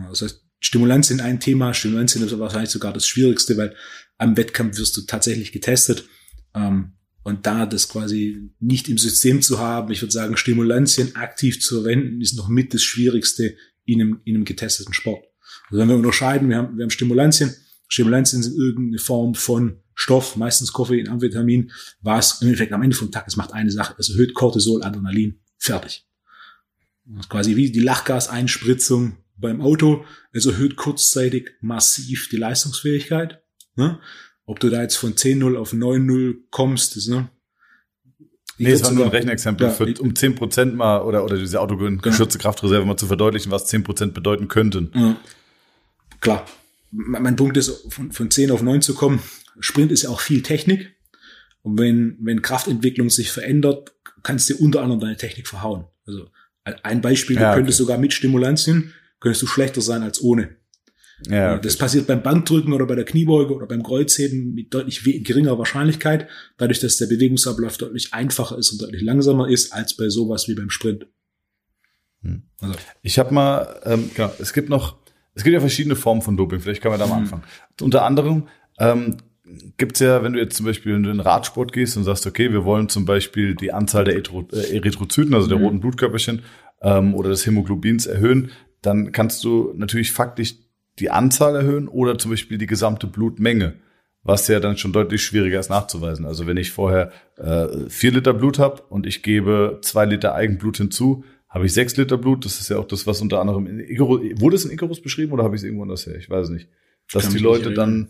[0.09, 3.75] Das heißt, Stimulantien ein Thema, Stimulantien ist wahrscheinlich sogar das Schwierigste, weil
[4.17, 6.05] am Wettkampf wirst du tatsächlich getestet.
[6.53, 11.61] Ähm, und da das quasi nicht im System zu haben, ich würde sagen, Stimulantien aktiv
[11.61, 15.25] zu verwenden, ist noch mit das Schwierigste in einem, in einem getesteten Sport.
[15.69, 17.53] Also wenn wir unterscheiden, wir haben, wir haben Stimulantien.
[17.87, 21.71] Stimulantien sind irgendeine Form von Stoff, meistens Koffein, Amphetamin,
[22.01, 25.41] was im Endeffekt am Ende vom Tag, es macht eine Sache, es erhöht Cortisol, Adrenalin,
[25.57, 26.08] fertig.
[27.27, 30.05] Quasi wie die Lachgaseinspritzung beim Auto.
[30.31, 33.41] Es erhöht kurzzeitig massiv die Leistungsfähigkeit.
[33.75, 33.99] Ne?
[34.45, 37.29] Ob du da jetzt von 10.0 auf 9.0 kommst, ist, ne?
[38.57, 42.37] Nee, es war nur ein Rechenexempel, ja, für, um 10% mal, oder, oder diese autogeschützte
[42.37, 42.41] genau.
[42.41, 44.91] Kraftreserve mal zu verdeutlichen, was 10% bedeuten könnten.
[44.93, 45.15] Ja.
[46.19, 46.45] Klar.
[46.91, 49.21] Mein Punkt ist, von, von 10 auf 9 zu kommen.
[49.61, 50.93] Sprint ist ja auch viel Technik.
[51.61, 53.93] Und wenn, wenn Kraftentwicklung sich verändert,
[54.23, 55.85] kannst du unter anderem deine Technik verhauen.
[56.05, 56.29] Also
[56.83, 57.85] ein Beispiel, du ja, könntest okay.
[57.85, 60.55] sogar mit Stimulantien, könntest du schlechter sein als ohne.
[61.27, 61.61] Ja, okay.
[61.63, 66.27] Das passiert beim Bankdrücken oder bei der Kniebeuge oder beim Kreuzheben mit deutlich geringerer Wahrscheinlichkeit,
[66.57, 70.55] dadurch, dass der Bewegungsablauf deutlich einfacher ist und deutlich langsamer ist als bei sowas wie
[70.55, 71.07] beim Sprint.
[72.21, 72.43] Hm.
[72.61, 72.75] Also.
[73.01, 74.97] Ich habe mal, ähm, genau, es gibt noch,
[75.35, 77.23] es gibt ja verschiedene Formen von Doping, vielleicht kann man da mal hm.
[77.23, 77.43] anfangen.
[77.81, 78.47] Unter anderem
[78.79, 79.17] ähm,
[79.77, 82.65] gibt's ja, wenn du jetzt zum Beispiel in den Radsport gehst und sagst, okay, wir
[82.65, 85.63] wollen zum Beispiel die Anzahl der äh, Erythrozyten, also der mhm.
[85.63, 86.41] roten Blutkörperchen
[86.81, 90.55] ähm, oder des Hämoglobins erhöhen, dann kannst du natürlich faktisch
[90.99, 93.75] die Anzahl erhöhen oder zum Beispiel die gesamte Blutmenge,
[94.23, 96.25] was ja dann schon deutlich schwieriger ist nachzuweisen.
[96.25, 100.77] Also wenn ich vorher äh, vier Liter Blut habe und ich gebe zwei Liter Eigenblut
[100.77, 102.45] hinzu, habe ich sechs Liter Blut.
[102.45, 105.31] Das ist ja auch das, was unter anderem in Icarus, wurde es in Icarus beschrieben
[105.31, 106.15] oder habe ich es irgendwo anders her?
[106.15, 106.69] Ich weiß nicht.
[107.11, 108.09] Dass die Leute dann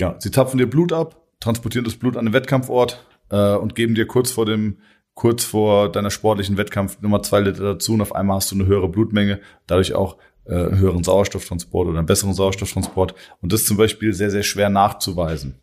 [0.00, 3.94] ja, sie zapfen dir Blut ab, transportieren das Blut an den Wettkampfort äh, und geben
[3.94, 4.78] dir kurz vor dem
[5.14, 8.66] kurz vor deiner sportlichen Wettkampf Nummer zwei Liter dazu und auf einmal hast du eine
[8.66, 13.14] höhere Blutmenge, dadurch auch äh, höheren Sauerstofftransport oder einen besseren Sauerstofftransport.
[13.42, 15.56] Und das ist zum Beispiel sehr, sehr schwer nachzuweisen.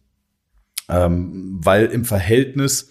[0.89, 2.89] Ähm, weil im Verhältnis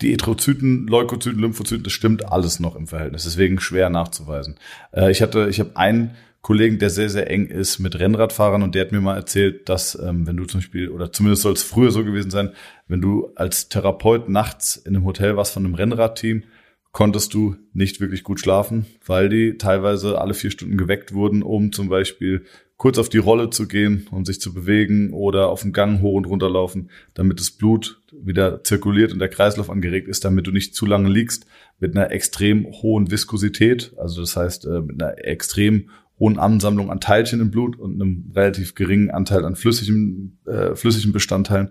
[0.00, 3.24] die Erythrozyten, Leukozyten, Lymphozyten, das stimmt alles noch im Verhältnis.
[3.24, 4.56] Deswegen schwer nachzuweisen.
[4.92, 6.14] Äh, ich hatte, ich habe einen
[6.44, 9.98] Kollegen, der sehr, sehr eng ist mit Rennradfahrern und der hat mir mal erzählt, dass
[9.98, 12.50] ähm, wenn du zum Beispiel, oder zumindest soll es früher so gewesen sein,
[12.86, 16.44] wenn du als Therapeut nachts in einem Hotel warst von einem Rennradteam,
[16.92, 21.72] konntest du nicht wirklich gut schlafen, weil die teilweise alle vier Stunden geweckt wurden, um
[21.72, 22.44] zum Beispiel
[22.76, 26.14] kurz auf die Rolle zu gehen, um sich zu bewegen oder auf dem Gang hoch
[26.14, 30.50] und runter laufen, damit das Blut wieder zirkuliert und der Kreislauf angeregt ist, damit du
[30.50, 31.46] nicht zu lange liegst
[31.80, 37.00] mit einer extrem hohen Viskosität, also das heißt äh, mit einer extrem hohen Ansammlung an
[37.00, 41.70] Teilchen im Blut und einem relativ geringen Anteil an flüssigem, äh, flüssigen Bestandteilen,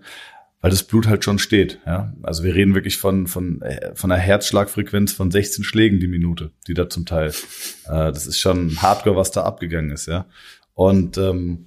[0.60, 1.80] weil das Blut halt schon steht.
[1.86, 2.12] Ja?
[2.22, 6.50] Also wir reden wirklich von, von, äh, von einer Herzschlagfrequenz von 16 Schlägen die Minute,
[6.66, 7.30] die da zum Teil.
[7.86, 10.26] Äh, das ist schon Hardcore, was da abgegangen ist, ja.
[10.74, 11.66] Und ähm,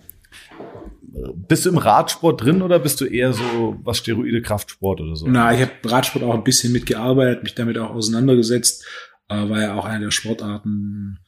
[1.33, 5.27] bist du im Radsport drin oder bist du eher so was Steroide Kraftsport oder so?
[5.27, 8.85] Na, ich habe Radsport auch ein bisschen mitgearbeitet, mich damit auch auseinandergesetzt.
[9.29, 11.19] äh, war ja auch eine der Sportarten,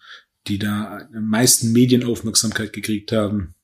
[0.50, 3.56] die da am meisten Medienaufmerksamkeit gekriegt haben.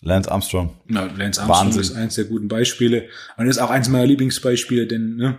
[0.00, 0.76] Lance Armstrong.
[0.86, 1.80] Na, Lance Armstrong Wahnsinn.
[1.80, 3.08] ist eins der guten Beispiele.
[3.36, 5.38] Und ist auch eins meiner Lieblingsbeispiele, denn ne,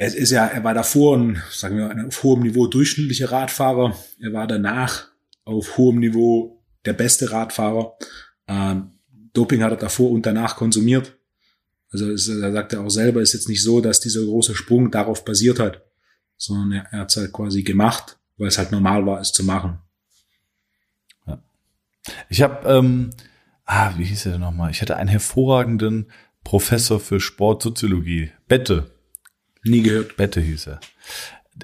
[0.00, 3.94] er ist ja, er war davor ein, sagen wir, auf hohem Niveau durchschnittlicher Radfahrer.
[4.20, 5.08] Er war danach
[5.44, 7.96] auf hohem Niveau der beste Radfahrer.
[8.48, 8.92] Ähm,
[9.34, 11.16] Doping hat er davor und danach konsumiert.
[11.92, 14.90] Also es, er sagt er auch selber, ist jetzt nicht so, dass dieser große Sprung
[14.90, 15.82] darauf basiert hat,
[16.40, 19.44] sondern er, er hat es halt quasi gemacht, weil es halt normal war, es zu
[19.44, 19.78] machen.
[21.26, 21.42] Ja.
[22.28, 23.10] Ich habe ähm,
[23.70, 24.70] ah, wie hieß er denn nochmal?
[24.70, 26.10] Ich hatte einen hervorragenden
[26.42, 28.32] Professor für Sportsoziologie.
[28.48, 28.90] Bette.
[29.62, 30.16] Nie gehört.
[30.16, 30.80] Bette hieß er.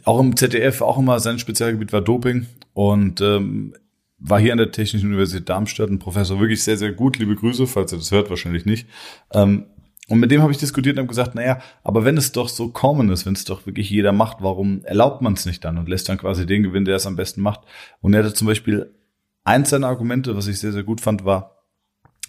[0.05, 3.75] Auch im ZDF, auch immer sein Spezialgebiet war Doping und ähm,
[4.19, 7.19] war hier an der Technischen Universität Darmstadt ein Professor, wirklich sehr, sehr gut.
[7.19, 8.87] Liebe Grüße, falls ihr das hört, wahrscheinlich nicht.
[9.33, 9.67] Ähm,
[10.09, 12.69] und mit dem habe ich diskutiert und habe gesagt, naja, aber wenn es doch so
[12.69, 15.89] common ist, wenn es doch wirklich jeder macht, warum erlaubt man es nicht dann und
[15.89, 17.61] lässt dann quasi den gewinnen, der es am besten macht?
[18.01, 18.95] Und er hatte zum Beispiel
[19.43, 21.65] eins seiner Argumente, was ich sehr, sehr gut fand, war,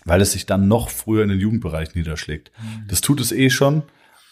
[0.05, 2.51] weil es sich dann noch früher in den Jugendbereich niederschlägt.
[2.57, 2.87] Mhm.
[2.87, 3.83] Das tut es eh schon,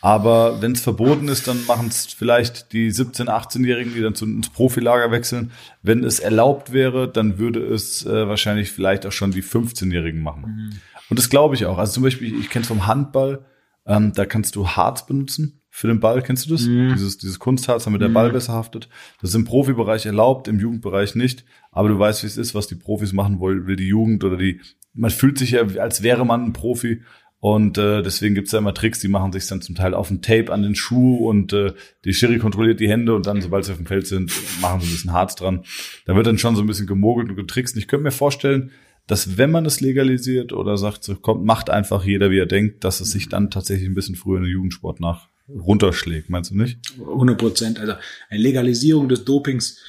[0.01, 4.25] aber wenn es verboten ist, dann machen es vielleicht die 17-, 18-Jährigen, die dann zu,
[4.25, 5.51] ins Profilager wechseln.
[5.81, 10.43] Wenn es erlaubt wäre, dann würde es äh, wahrscheinlich vielleicht auch schon die 15-Jährigen machen.
[10.43, 10.81] Mhm.
[11.09, 11.77] Und das glaube ich auch.
[11.77, 13.45] Also zum Beispiel, ich, kenne vom Handball,
[13.85, 16.21] ähm, da kannst du Harz benutzen für den Ball.
[16.21, 16.65] Kennst du das?
[16.65, 16.93] Mhm.
[16.93, 18.33] Dieses, dieses Kunstharz, damit der Ball mhm.
[18.33, 18.89] besser haftet.
[19.21, 21.45] Das ist im Profibereich erlaubt, im Jugendbereich nicht.
[21.71, 24.37] Aber du weißt, wie es ist, was die Profis machen wollen, will die Jugend oder
[24.37, 24.61] die
[24.95, 27.01] man fühlt sich ja, als wäre man ein Profi.
[27.39, 30.23] Und äh, deswegen gibt's ja immer Tricks, die machen sich dann zum Teil auf ein
[30.23, 33.71] Tape an den Schuh und äh, die Schiri kontrolliert die Hände und dann, sobald sie
[33.71, 35.63] auf dem Feld sind, machen sie ein bisschen Harz dran.
[36.05, 37.75] Da wird dann schon so ein bisschen gemogelt und getrickst.
[37.75, 38.71] Und ich könnte mir vorstellen,
[39.07, 42.83] dass wenn man es legalisiert oder sagt, so kommt, macht einfach jeder, wie er denkt,
[42.83, 46.57] dass es sich dann tatsächlich ein bisschen früher in den Jugendsport nach runterschlägt, meinst du
[46.57, 46.79] nicht?
[46.99, 47.79] 100 Prozent.
[47.79, 47.93] Also
[48.29, 49.79] eine Legalisierung des Dopings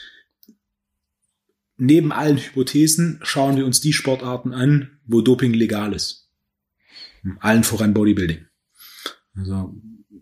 [1.78, 6.30] neben allen Hypothesen schauen wir uns die Sportarten an, wo Doping legal ist.
[7.40, 8.46] Allen voran Bodybuilding.
[9.34, 9.74] Also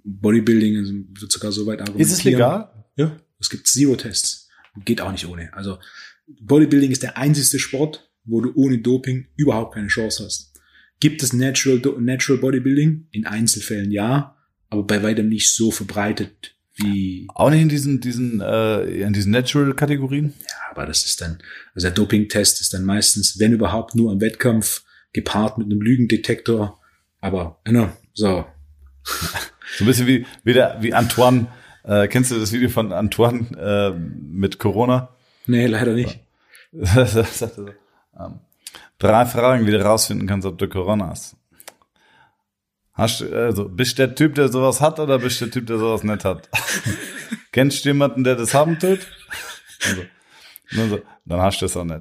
[0.05, 2.13] Bodybuilding wird sogar so weit argumentieren.
[2.13, 2.87] Ist es legal?
[2.97, 4.49] Ja, es gibt Zero-Tests.
[4.85, 5.53] Geht auch nicht ohne.
[5.55, 5.79] Also
[6.27, 10.53] Bodybuilding ist der einzige Sport, wo du ohne Doping überhaupt keine Chance hast.
[11.01, 13.09] Gibt es Natural, Natural Bodybuilding?
[13.11, 14.37] In Einzelfällen ja,
[14.71, 17.27] aber bei weitem nicht so verbreitet wie.
[17.35, 20.35] Auch nicht in diesen, diesen, äh, in diesen Natural-Kategorien?
[20.41, 21.39] Ja, aber das ist dann,
[21.75, 24.83] also der Doping-Test ist dann meistens, wenn überhaupt, nur am Wettkampf,
[25.13, 26.81] gepaart mit einem Lügendetektor.
[27.21, 28.45] Aber, genau, so.
[29.05, 31.47] So ein bisschen wie, wie, der, wie Antoine,
[31.85, 35.11] äh, kennst du das Video von Antoine äh, mit Corona?
[35.47, 36.21] Nee, leider nicht.
[38.19, 38.41] ähm,
[38.99, 41.37] drei Fragen, wie du rausfinden kannst, ob du Corona hast.
[42.93, 45.67] Hast du, also, bist du der Typ, der sowas hat oder bist du der Typ,
[45.67, 46.49] der sowas nicht hat?
[47.53, 49.01] Kennst du jemanden, der das haben tut?
[49.85, 50.03] Also,
[50.71, 52.01] so, dann hast du das auch nicht.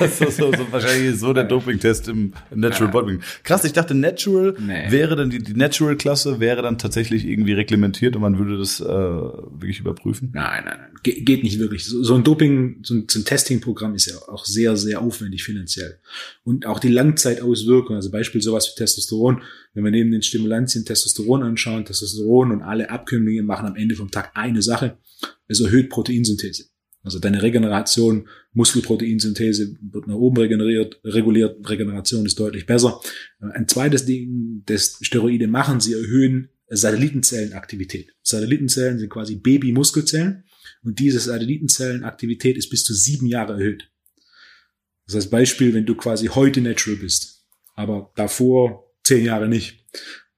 [0.18, 2.90] so, so, so, wahrscheinlich so der Doping-Test im, im Natural ja.
[2.90, 3.24] Bodybuilding.
[3.44, 4.90] Krass, ich dachte, Natural nee.
[4.90, 8.84] wäre dann die, die Natural-Klasse wäre dann tatsächlich irgendwie reglementiert und man würde das äh,
[8.84, 10.30] wirklich überprüfen.
[10.34, 10.90] Nein, nein, nein.
[11.02, 11.84] Ge geht nicht wirklich.
[11.84, 15.44] So, so ein Doping, so ein, so ein Testing-Programm ist ja auch sehr, sehr aufwendig
[15.44, 15.98] finanziell.
[16.44, 19.42] Und auch die Langzeitauswirkungen, also Beispiel sowas wie Testosteron,
[19.74, 24.10] wenn wir neben den Stimulantien Testosteron anschauen, Testosteron und alle Abkömmlinge machen am Ende vom
[24.10, 24.96] Tag eine Sache.
[25.46, 26.71] Es erhöht Proteinsynthese.
[27.02, 33.00] Also deine Regeneration, Muskelproteinsynthese wird nach oben regeneriert, reguliert, Regeneration ist deutlich besser.
[33.40, 38.14] Ein zweites Ding, das Steroide machen, sie erhöhen Satellitenzellenaktivität.
[38.22, 40.44] Satellitenzellen sind quasi Babymuskelzellen
[40.84, 43.90] und diese Satellitenzellenaktivität ist bis zu sieben Jahre erhöht.
[45.06, 49.84] Das heißt Beispiel, wenn du quasi heute natural bist, aber davor zehn Jahre nicht,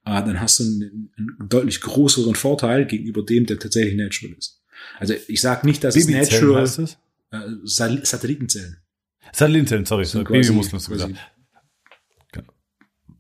[0.03, 4.64] ah, dann hast du einen, einen deutlich größeren Vorteil gegenüber dem, der tatsächlich natural ist.
[4.99, 6.99] Also ich sage nicht, dass es natural heißt es?
[7.31, 8.79] Äh, Satellitenzellen.
[9.33, 11.15] Satellitenzellen, sorry, so Babymuskeln hast du gesagt.
[12.33, 12.53] Genau.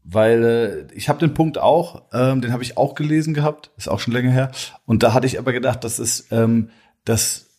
[0.05, 3.89] Weil äh, ich habe den Punkt auch, ähm, den habe ich auch gelesen gehabt, ist
[3.89, 4.53] auch schon länger her.
[4.85, 6.71] Und da hatte ich aber gedacht, das ist, ähm,
[7.05, 7.51] dass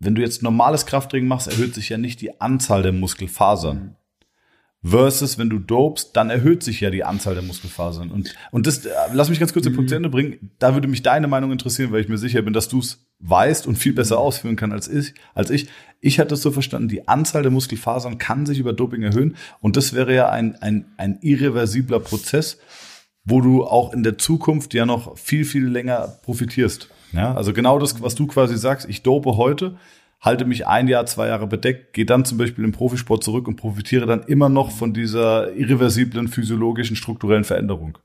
[0.00, 3.76] wenn du jetzt normales Krafttraining machst, erhöht sich ja nicht die Anzahl der Muskelfasern.
[3.76, 3.96] Mhm.
[4.86, 8.10] Versus, wenn du dopst, dann erhöht sich ja die Anzahl der Muskelfasern.
[8.10, 10.50] Und, und das, äh, lass mich ganz kurz den Punkt zu Ende bringen.
[10.58, 13.66] Da würde mich deine Meinung interessieren, weil ich mir sicher bin, dass du es weißt
[13.66, 15.14] und viel besser ausführen kann als ich.
[15.32, 15.68] Als ich.
[16.00, 19.36] Ich hatte es so verstanden, die Anzahl der Muskelfasern kann sich über Doping erhöhen.
[19.60, 22.58] Und das wäre ja ein, ein, ein irreversibler Prozess,
[23.24, 26.90] wo du auch in der Zukunft ja noch viel, viel länger profitierst.
[27.12, 29.76] Ja, also genau das, was du quasi sagst, ich dope heute,
[30.24, 33.56] halte mich ein Jahr, zwei Jahre bedeckt, gehe dann zum Beispiel im Profisport zurück und
[33.56, 37.98] profitiere dann immer noch von dieser irreversiblen physiologischen strukturellen Veränderung.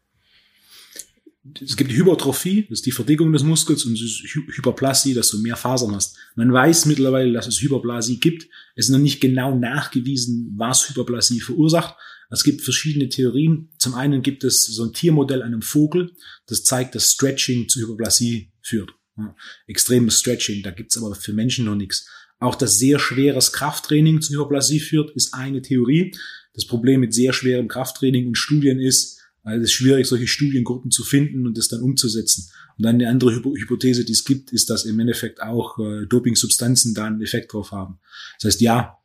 [1.62, 5.56] es gibt die Hypertrophie, das ist die Verdickung des Muskels und Hyperplasie, dass du mehr
[5.56, 6.18] Fasern hast.
[6.36, 8.50] Man weiß mittlerweile, dass es Hyperplasie gibt.
[8.76, 11.96] Es ist noch nicht genau nachgewiesen, was Hyperplasie verursacht.
[12.30, 13.70] Es gibt verschiedene Theorien.
[13.78, 16.12] Zum einen gibt es so ein Tiermodell an einem Vogel,
[16.48, 18.94] das zeigt, dass Stretching zu Hyperplasie führt.
[19.20, 19.36] Ja,
[19.68, 22.08] extremes Stretching, da gibt's aber für Menschen noch nichts.
[22.40, 26.16] Auch dass sehr schweres Krafttraining zu Hyperplasie führt, ist eine Theorie.
[26.54, 30.92] Das Problem mit sehr schwerem Krafttraining und Studien ist, also es ist schwierig, solche Studiengruppen
[30.92, 32.50] zu finden und das dann umzusetzen.
[32.78, 36.94] Und dann eine andere Hypothese, die es gibt, ist, dass im Endeffekt auch äh, Dopingsubstanzen
[36.94, 38.00] da einen Effekt drauf haben.
[38.40, 38.98] Das heißt, ja,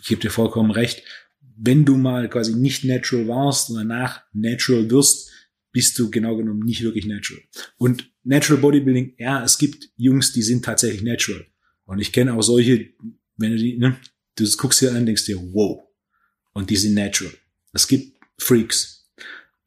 [0.00, 1.02] ich gebe dir vollkommen recht,
[1.56, 5.30] wenn du mal quasi nicht natural warst und danach natural wirst,
[5.78, 7.40] bist du genau genommen nicht wirklich natural.
[7.76, 11.46] Und Natural Bodybuilding, ja, es gibt Jungs, die sind tatsächlich natural.
[11.84, 12.94] Und ich kenne auch solche,
[13.36, 13.96] wenn du die, ne,
[14.34, 15.84] du guckst dir an, denkst dir, wow.
[16.52, 17.32] Und die sind natural.
[17.72, 19.08] Es gibt Freaks.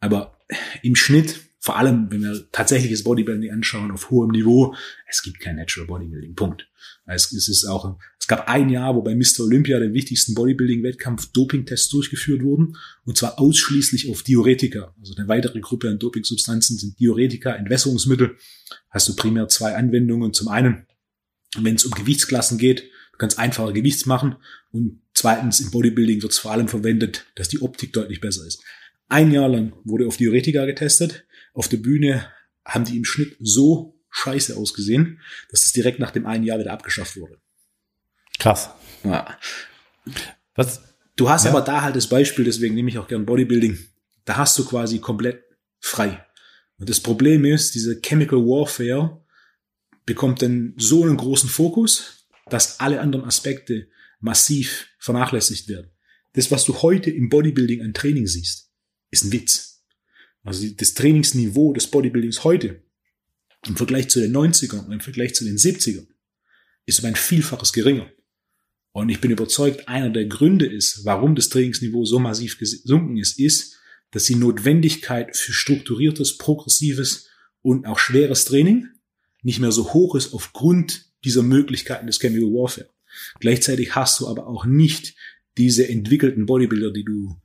[0.01, 0.38] Aber
[0.84, 4.74] im Schnitt, vor allem, wenn wir tatsächliches Bodybuilding anschauen auf hohem Niveau,
[5.07, 6.34] es gibt kein Natural Bodybuilding.
[6.34, 6.68] Punkt.
[7.05, 9.41] Es, es ist auch, es gab ein Jahr, wo bei Mr.
[9.41, 14.95] Olympia, dem wichtigsten Bodybuilding-Wettkampf, Dopingtests durchgeführt wurden, und zwar ausschließlich auf Diuretika.
[14.99, 18.38] Also eine weitere Gruppe an Dopingsubstanzen sind Diuretika, Entwässerungsmittel.
[18.89, 20.34] Hast du primär zwei Anwendungen.
[20.34, 20.88] Zum einen,
[21.59, 24.36] wenn es um Gewichtsklassen geht, du kannst einfacher Gewichts machen
[24.72, 28.64] und zweitens im Bodybuilding wird es vor allem verwendet, dass die Optik deutlich besser ist.
[29.09, 31.26] Ein Jahr lang wurde auf Diuretika getestet.
[31.54, 32.32] Auf der Bühne
[32.66, 36.74] haben die im Schnitt so scheiße ausgesehen, dass das direkt nach dem einen Jahr wieder
[36.74, 37.39] abgeschafft wurde.
[38.39, 38.70] Krass.
[39.04, 39.38] Ja.
[40.56, 40.82] Was?
[41.16, 41.52] Du hast ja.
[41.52, 43.78] aber da halt das Beispiel, deswegen nehme ich auch gern Bodybuilding.
[44.26, 45.43] Da hast du quasi komplett
[45.80, 46.26] frei.
[46.78, 49.24] Und das Problem ist, diese Chemical Warfare
[50.06, 53.88] bekommt dann so einen großen Fokus, dass alle anderen Aspekte
[54.20, 55.91] massiv vernachlässigt werden.
[56.34, 58.72] Das, was du heute im Bodybuilding an Training siehst,
[59.10, 59.70] ist ein Witz.
[60.44, 62.84] Also das Trainingsniveau des Bodybuildings heute
[63.68, 66.08] im Vergleich zu den 90ern und im Vergleich zu den 70ern
[66.86, 68.12] ist um ein Vielfaches geringer.
[68.92, 73.39] Und ich bin überzeugt, einer der Gründe ist, warum das Trainingsniveau so massiv gesunken ist,
[73.39, 73.78] ist,
[74.12, 77.30] dass die Notwendigkeit für strukturiertes, progressives
[77.62, 78.89] und auch schweres Training
[79.44, 82.89] nicht mehr so hoch ist aufgrund dieser Möglichkeiten des Chemical Warfare.
[83.39, 85.16] Gleichzeitig hast du aber auch nicht
[85.58, 87.38] diese entwickelten Bodybuilder, die du,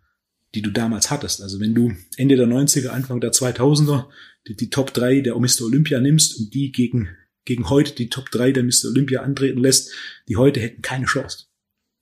[0.56, 1.42] die du damals hattest.
[1.42, 4.06] Also wenn du Ende der 90er, Anfang der 2000er
[4.48, 5.62] die, die Top 3 der Mr.
[5.62, 7.08] Olympia nimmst und die gegen
[7.46, 8.88] gegen heute die Top 3 der Mr.
[8.90, 9.92] Olympia antreten lässt,
[10.28, 11.44] die heute hätten keine Chance.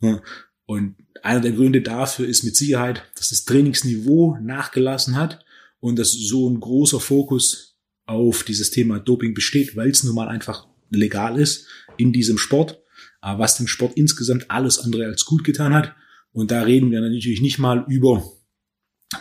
[0.00, 0.22] Ja.
[0.66, 5.44] Und einer der Gründe dafür ist mit Sicherheit, dass das Trainingsniveau nachgelassen hat
[5.80, 7.76] und dass so ein großer Fokus
[8.06, 11.66] auf dieses Thema Doping besteht, weil es nun mal einfach legal ist
[11.98, 12.82] in diesem Sport,
[13.20, 15.94] was dem Sport insgesamt alles andere als gut getan hat.
[16.32, 18.24] Und da reden wir natürlich nicht mal über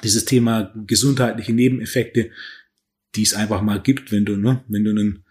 [0.04, 2.32] dieses Thema gesundheitliche Nebeneffekte,
[3.16, 5.24] die es einfach mal gibt, wenn du, ne, wenn du einen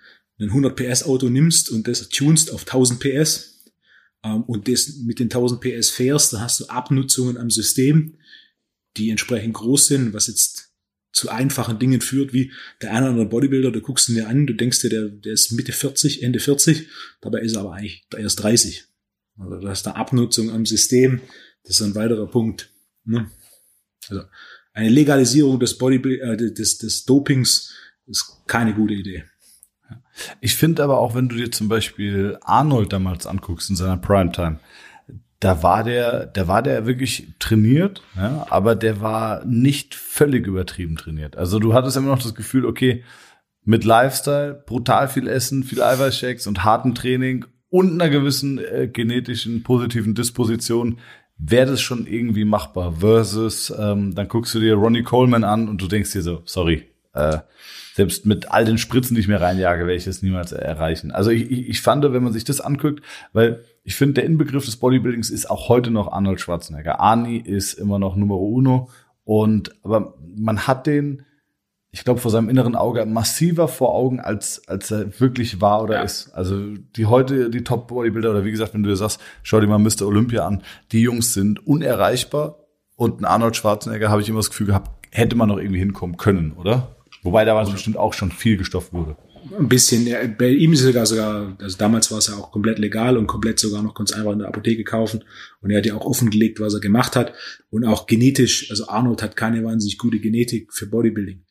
[0.42, 3.64] ein 100 PS Auto nimmst und das tunst auf 1000 PS
[4.24, 8.18] ähm, und das mit den 1000 PS fährst, dann hast du Abnutzungen am System,
[8.96, 10.70] die entsprechend groß sind, was jetzt
[11.12, 14.46] zu einfachen Dingen führt, wie der eine oder andere Bodybuilder, du guckst ihn dir an,
[14.46, 16.88] du denkst dir, der, der ist Mitte 40, Ende 40,
[17.20, 18.84] dabei ist er aber eigentlich erst 30.
[19.38, 21.20] Also du hast eine Abnutzung am System,
[21.64, 22.70] das ist ein weiterer Punkt.
[23.04, 23.30] Ne?
[24.08, 24.22] Also
[24.74, 27.74] eine Legalisierung des, Bodybuild äh, des, des Dopings
[28.06, 29.24] ist keine gute Idee.
[30.40, 34.60] Ich finde aber auch, wenn du dir zum Beispiel Arnold damals anguckst in seiner Primetime,
[35.40, 40.96] da war der, da war der wirklich trainiert, ja, aber der war nicht völlig übertrieben
[40.96, 41.36] trainiert.
[41.36, 43.02] Also du hattest immer noch das Gefühl, okay,
[43.64, 49.62] mit Lifestyle, brutal viel Essen, viel Eiweißshakes und harten Training und einer gewissen äh, genetischen
[49.62, 50.98] positiven Disposition
[51.44, 52.94] wäre das schon irgendwie machbar.
[53.00, 56.84] Versus, ähm, dann guckst du dir Ronnie Coleman an und du denkst dir so, sorry,
[57.14, 57.38] äh,
[57.94, 61.10] selbst mit all den Spritzen, die ich mir reinjage, werde ich das niemals erreichen.
[61.10, 64.64] Also ich, ich, ich fand, wenn man sich das anguckt, weil ich finde, der Inbegriff
[64.64, 67.00] des Bodybuildings ist auch heute noch Arnold Schwarzenegger.
[67.00, 68.88] Arnie ist immer noch Numero uno
[69.24, 71.24] und aber man hat den,
[71.94, 75.96] ich glaube, vor seinem inneren Auge massiver vor Augen, als, als er wirklich war oder
[75.96, 76.02] ja.
[76.02, 76.30] ist.
[76.32, 76.58] Also
[76.96, 80.06] die heute, die Top-Bodybuilder, oder wie gesagt, wenn du dir sagst, schau dir mal Mr.
[80.06, 82.60] Olympia an, die Jungs sind unerreichbar
[82.96, 86.16] und ein Arnold Schwarzenegger, habe ich immer das Gefühl gehabt, hätte man noch irgendwie hinkommen
[86.16, 86.96] können, oder?
[87.22, 89.16] Wobei da war bestimmt auch schon viel gestofft wurde.
[89.58, 90.06] Ein bisschen.
[90.06, 93.18] Ja, bei ihm ist es sogar sogar, also damals war es ja auch komplett legal
[93.18, 95.24] und komplett sogar noch ganz einfach in der Apotheke kaufen.
[95.60, 97.34] Und er hat ja auch offengelegt, was er gemacht hat.
[97.68, 101.42] Und auch genetisch, also Arnold hat keine wahnsinnig gute Genetik für Bodybuilding.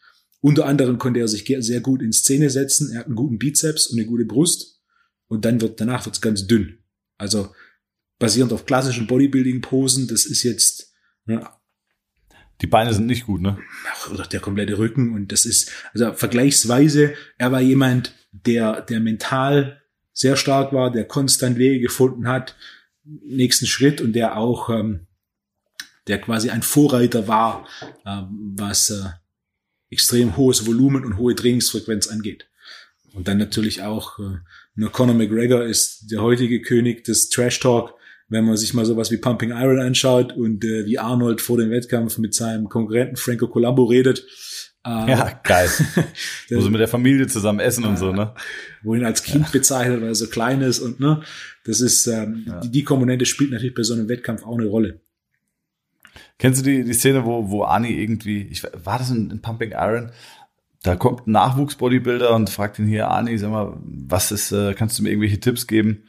[0.42, 2.92] Unter anderem konnte er sich sehr gut in Szene setzen.
[2.92, 4.82] Er hat einen guten Bizeps und eine gute Brust.
[5.28, 6.80] Und dann wird, danach wird es ganz dünn.
[7.18, 7.54] Also
[8.20, 10.94] basierend auf klassischen Bodybuilding-Posen, das ist jetzt,
[11.26, 11.48] ne,
[12.62, 13.58] Die Beine sind nicht gut, ne?
[14.12, 15.14] Oder der komplette Rücken.
[15.14, 19.82] Und das ist, also vergleichsweise, er war jemand, der, der mental
[20.14, 22.56] sehr stark war, der konstant Wege gefunden hat,
[23.04, 25.08] nächsten Schritt und der auch, ähm,
[26.08, 27.68] der quasi ein Vorreiter war,
[28.06, 29.06] ähm, was äh,
[29.92, 32.48] extrem hohes Volumen und hohe Trainingsfrequenz angeht.
[33.14, 34.38] Und dann natürlich auch, äh,
[34.76, 37.94] nur Conor McGregor ist der heutige König des Trash Talk
[38.32, 41.70] wenn man sich mal sowas wie Pumping Iron anschaut und äh, wie Arnold vor dem
[41.70, 44.26] Wettkampf mit seinem Konkurrenten Franco Colombo redet.
[44.86, 45.70] Äh, ja, geil.
[46.50, 48.34] Wo sie mit der Familie zusammen essen äh, und so, ne?
[48.84, 49.52] Wo ihn als Kind ja.
[49.52, 51.22] bezeichnet, weil er so klein ist und ne,
[51.66, 52.62] das ist ähm, ja.
[52.62, 55.02] die, die Komponente spielt natürlich bei so einem Wettkampf auch eine Rolle.
[56.38, 59.72] Kennst du die, die Szene, wo, wo Ani irgendwie, ich, war das in, in Pumping
[59.72, 60.12] Iron?
[60.84, 64.98] Da kommt ein Nachwuchsbodybuilder und fragt ihn hier, Ani, sag mal, was ist, äh, kannst
[64.98, 66.06] du mir irgendwelche Tipps geben?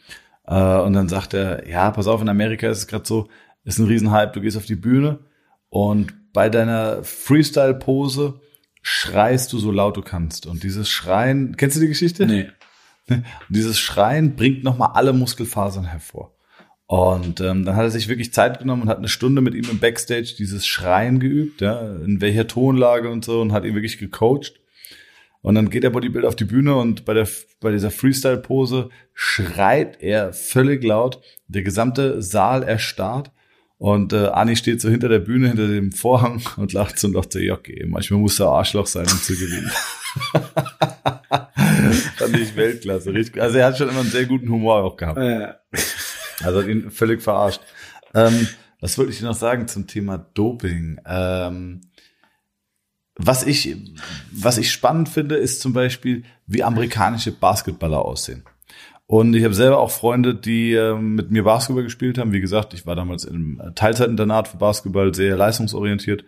[0.47, 3.29] Äh, und dann sagt er, ja, pass auf, in Amerika ist es gerade so,
[3.65, 5.21] ist ein Riesenhype, du gehst auf die Bühne
[5.69, 8.41] und bei deiner Freestyle-Pose
[8.83, 10.47] schreist du so laut du kannst.
[10.47, 12.27] Und dieses Schreien, kennst du die Geschichte?
[12.27, 12.49] Nee.
[13.09, 16.35] Und dieses Schreien bringt nochmal alle Muskelfasern hervor.
[16.93, 19.65] Und ähm, dann hat er sich wirklich Zeit genommen und hat eine Stunde mit ihm
[19.71, 23.97] im Backstage dieses Schreien geübt, ja, in welcher Tonlage und so und hat ihn wirklich
[23.97, 24.61] gecoacht.
[25.41, 27.27] Und dann geht der Bodybuilder auf die Bühne und bei der,
[27.63, 31.23] bei dieser Freestyle-Pose schreit er völlig laut.
[31.49, 33.31] Der gesamte Saal erstarrt.
[33.79, 37.15] Und äh, Ani steht so hinter der Bühne, hinter dem Vorhang und lacht so und
[37.15, 39.71] dachte, ja, okay, manchmal muss der Arschloch sein, um zu gewinnen.
[42.19, 43.15] Fand ich Weltklasse.
[43.15, 43.41] Richtig.
[43.41, 45.17] Also er hat schon immer einen sehr guten Humor auch gehabt.
[45.17, 45.55] Äh.
[46.45, 47.61] Also ihn völlig verarscht.
[48.15, 48.49] Ähm,
[48.81, 51.01] was wollte ich noch sagen zum Thema Doping?
[51.07, 51.83] Ähm,
[53.17, 53.77] was ich,
[54.33, 58.45] was ich spannend finde, ist zum Beispiel, wie amerikanische Basketballer aussehen.
[59.07, 62.33] Und ich habe selber auch Freunde, die äh, mit mir Basketball gespielt haben.
[62.33, 66.25] Wie gesagt, ich war damals im Teilzeitinternat für Basketball, sehr leistungsorientiert.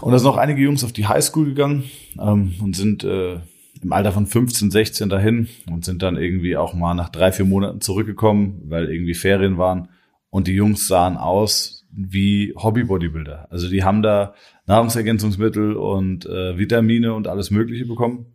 [0.00, 1.84] Und da sind auch einige Jungs auf die Highschool gegangen
[2.18, 3.40] ähm, und sind äh,
[3.82, 7.44] im Alter von 15, 16 dahin und sind dann irgendwie auch mal nach drei, vier
[7.44, 9.88] Monaten zurückgekommen, weil irgendwie Ferien waren.
[10.30, 13.48] Und die Jungs sahen aus wie Hobby-Bodybuilder.
[13.50, 14.34] Also die haben da
[14.66, 18.26] Nahrungsergänzungsmittel und äh, Vitamine und alles Mögliche bekommen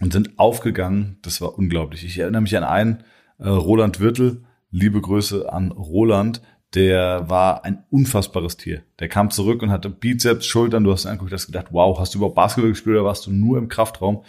[0.00, 1.18] und sind aufgegangen.
[1.22, 2.04] Das war unglaublich.
[2.04, 3.04] Ich erinnere mich an einen,
[3.38, 6.42] äh, Roland Wirtel, liebe Grüße an Roland,
[6.74, 8.82] der war ein unfassbares Tier.
[8.98, 12.18] Der kam zurück und hatte Bizeps, Schultern, du hast angeguckt, hast gedacht, wow, hast du
[12.18, 14.24] überhaupt Basketball gespielt oder warst du nur im Kraftraum?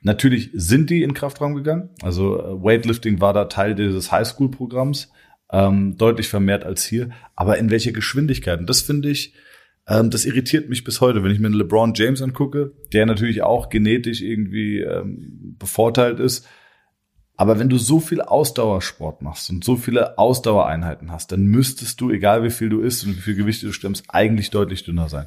[0.00, 1.90] Natürlich sind die in Kraftraum gegangen.
[2.02, 5.10] Also äh, Weightlifting war da Teil dieses Highschool-Programms,
[5.50, 7.10] ähm, deutlich vermehrt als hier.
[7.34, 8.60] Aber in welcher Geschwindigkeit?
[8.60, 9.34] Und das finde ich,
[9.88, 13.68] ähm, das irritiert mich bis heute, wenn ich mir LeBron James angucke, der natürlich auch
[13.68, 16.46] genetisch irgendwie ähm, bevorteilt ist.
[17.36, 22.10] Aber wenn du so viel Ausdauersport machst und so viele Ausdauereinheiten hast, dann müsstest du,
[22.10, 25.26] egal wie viel du isst und wie viel Gewicht du stemmst, eigentlich deutlich dünner sein.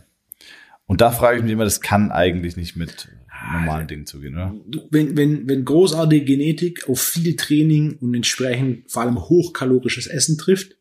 [0.87, 3.09] Und da frage ich mich immer, das kann eigentlich nicht mit
[3.53, 4.55] normalen Dingen zugehen, oder?
[4.89, 10.77] Wenn, wenn, wenn großartige Genetik auf viel Training und entsprechend vor allem hochkalorisches Essen trifft,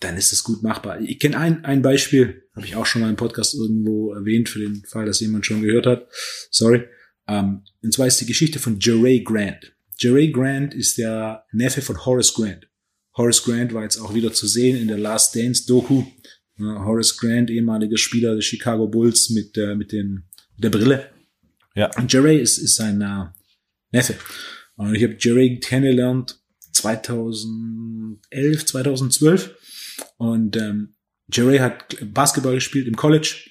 [0.00, 1.00] dann ist es gut machbar.
[1.00, 4.60] Ich kenne ein, ein Beispiel, habe ich auch schon mal im Podcast irgendwo erwähnt, für
[4.60, 6.08] den Fall, dass jemand schon gehört hat.
[6.50, 6.84] Sorry.
[7.28, 9.74] Ähm, und zwar ist die Geschichte von Jeray Grant.
[10.00, 12.66] Jeray Grant ist der Neffe von Horace Grant.
[13.16, 16.04] Horace Grant war jetzt auch wieder zu sehen in der Last Dance Doku.
[16.58, 20.24] Horace Grant, ehemaliger Spieler des Chicago Bulls mit, uh, mit, den,
[20.54, 21.10] mit der Brille.
[21.74, 21.90] Ja.
[21.96, 23.26] Und Jeray ist, ist sein uh,
[23.92, 24.16] Neffe.
[24.76, 26.40] Und ich habe Jeray kennengelernt
[26.72, 29.54] 2011, 2012
[30.16, 30.94] und ähm,
[31.32, 33.49] Jerry hat Basketball gespielt im College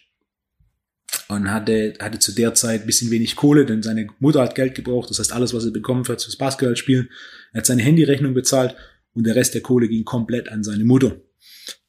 [1.27, 5.09] und hatte, hatte zu der Zeit bisschen wenig Kohle, denn seine Mutter hat Geld gebraucht.
[5.09, 7.09] Das heißt, alles, was er bekommen hat fürs Basketballspielen,
[7.53, 8.75] er hat seine Handyrechnung bezahlt
[9.13, 11.17] und der Rest der Kohle ging komplett an seine Mutter.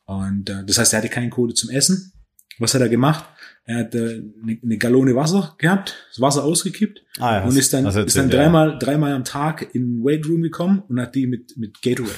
[0.04, 2.12] Und äh, das heißt, er hatte keine Kohle zum Essen.
[2.58, 3.24] Was hat er gemacht?
[3.64, 7.72] Er hat äh, eine, eine Gallone Wasser gehabt, das Wasser ausgekippt ah, ja, und ist
[7.72, 11.26] dann, ist dann dreimal, dreimal am Tag in den Weight Room gekommen und hat die
[11.26, 12.10] mit, mit Gatorade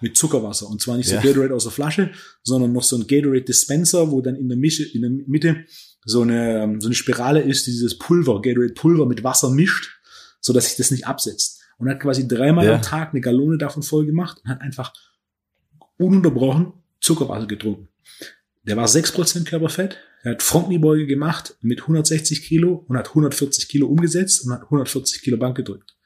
[0.00, 0.68] mit Zuckerwasser.
[0.68, 1.22] Und zwar nicht so ja.
[1.22, 2.10] Gatorade aus der Flasche,
[2.42, 5.64] sondern noch so ein Gatorade Dispenser, wo dann in der, Mische, in der Mitte
[6.06, 9.98] so eine, ähm, so eine Spirale ist, die dieses Pulver, Gatorade Pulver mit Wasser mischt,
[10.40, 11.60] so dass sich das nicht absetzt.
[11.78, 12.76] Und hat quasi dreimal ja.
[12.76, 14.94] am Tag eine Gallone davon voll gemacht und hat einfach
[15.98, 17.88] ununterbrochen Zuckerwasser getrunken.
[18.62, 23.86] Der war 6% Körperfett, er hat Frontkniebeuge gemacht mit 160 Kilo und hat 140 Kilo
[23.86, 25.96] umgesetzt und hat 140 Kilo Bank gedrückt.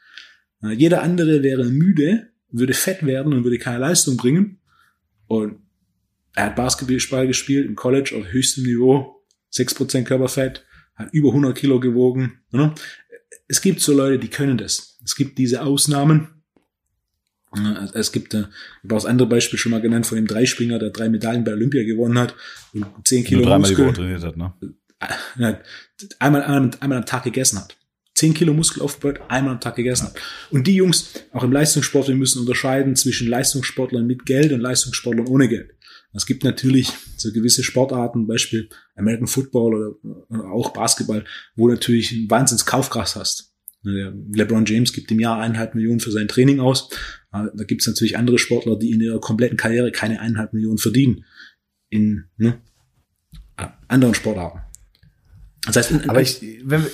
[0.63, 4.59] Jeder andere wäre müde, würde fett werden und würde keine Leistung bringen.
[5.27, 5.61] Und
[6.35, 9.20] er hat Basketball gespielt im College auf höchstem Niveau,
[9.53, 12.41] 6% Körperfett, hat über 100 Kilo gewogen.
[13.49, 14.99] Es gibt so Leute, die können das.
[15.05, 16.43] Es gibt diese Ausnahmen.
[17.95, 18.45] Es gibt, äh, ich
[18.85, 21.53] habe auch das andere Beispiel schon mal genannt von dem Dreispringer, der drei Medaillen bei
[21.53, 22.35] Olympia gewonnen hat
[22.73, 24.53] und zehn Kilo Nur Muskel, Woche trainiert hat, ne?
[25.37, 25.61] ja,
[26.21, 27.77] einmal, einmal, einmal am Tag gegessen hat.
[28.15, 30.15] Zehn Kilo Muskel aufgebaut, einmal am Tag gegessen hat.
[30.51, 35.27] Und die Jungs, auch im Leistungssport, wir müssen unterscheiden zwischen Leistungssportlern mit Geld und Leistungssportlern
[35.27, 35.75] ohne Geld.
[36.13, 41.75] Es gibt natürlich so gewisse Sportarten, Beispiel American Football oder, oder auch Basketball, wo du
[41.75, 43.55] natürlich ein Wahnsinns Kaufkraft hast.
[43.85, 46.91] Der LeBron James gibt im Jahr eineinhalb Millionen für sein Training aus.
[47.33, 51.25] Da gibt es natürlich andere Sportler, die in ihrer kompletten Karriere keine eineinhalb Millionen verdienen.
[51.89, 52.61] In ne,
[53.89, 54.61] anderen Sportarten.
[55.67, 56.91] Das heißt, in, aber ich, wenn wir,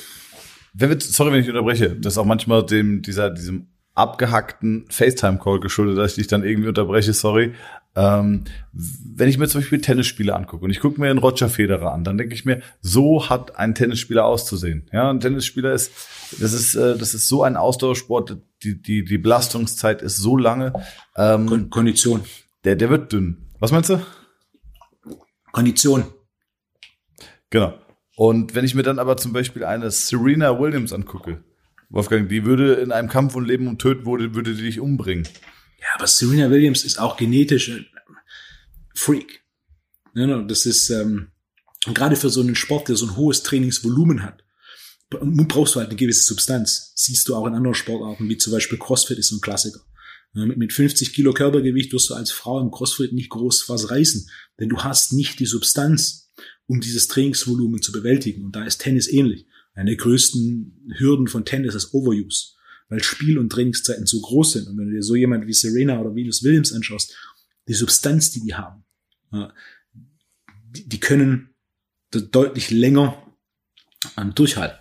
[0.75, 5.61] wenn wir, sorry, wenn ich unterbreche, das ist auch manchmal dem, dieser, diesem abgehackten FaceTime-Call
[5.61, 7.55] geschuldet, dass ich dich dann irgendwie unterbreche, sorry.
[7.97, 11.93] Ähm, wenn ich mir zum Beispiel Tennisspiele angucke und ich gucke mir einen Roger Federer
[11.93, 14.89] an, dann denke ich mir, so hat ein Tennisspieler auszusehen.
[14.93, 15.91] Ja, ein Tennisspieler ist,
[16.39, 20.75] das ist, äh, das ist so ein Ausdauersport, die, die, die Belastungszeit ist so lange.
[21.17, 22.23] Ähm, Kondition.
[22.65, 23.49] Der, der wird dünn.
[23.61, 24.01] Was meinst du?
[25.53, 26.05] Kondition.
[27.49, 27.75] Genau.
[28.17, 31.43] Und wenn ich mir dann aber zum Beispiel eine Serena Williams angucke,
[31.89, 35.27] Wolfgang, die würde in einem Kampf um Leben und Töten, würde, würde die dich umbringen.
[35.81, 37.87] Ja, aber Serena Williams ist auch genetisch ein
[38.95, 39.43] Freak.
[40.15, 41.33] Ja, das ist ähm,
[41.95, 44.43] gerade für so einen Sport, der so ein hohes Trainingsvolumen hat,
[45.11, 46.93] brauchst du halt eine gewisse Substanz.
[46.95, 49.81] Siehst du auch in anderen Sportarten, wie zum Beispiel CrossFit ist so ein Klassiker.
[50.33, 54.29] Mit 50 Kilo Körpergewicht wirst du als Frau im CrossFit nicht groß was reißen,
[54.61, 56.31] denn du hast nicht die Substanz,
[56.67, 58.45] um dieses Trainingsvolumen zu bewältigen.
[58.45, 59.47] Und da ist Tennis ähnlich.
[59.75, 62.56] Eine der größten Hürden von Tennis ist Overuse,
[62.89, 64.69] weil Spiel- und Trainingszeiten so groß sind.
[64.69, 67.17] Und wenn du dir so jemand wie Serena oder Venus Williams anschaust,
[67.69, 68.85] die Substanz, die die haben,
[70.73, 71.55] die können
[72.11, 73.23] deutlich länger
[74.17, 74.79] ähm, durchhalten.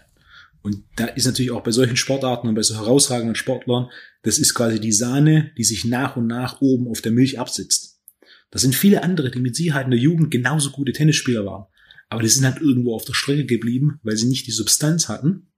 [0.61, 3.89] Und da ist natürlich auch bei solchen Sportarten und bei so herausragenden Sportlern,
[4.23, 8.01] das ist quasi die Sahne, die sich nach und nach oben auf der Milch absitzt.
[8.49, 11.65] Das sind viele andere, die mit Sicherheit in der Jugend genauso gute Tennisspieler waren.
[12.09, 15.51] Aber die sind halt irgendwo auf der Strecke geblieben, weil sie nicht die Substanz hatten,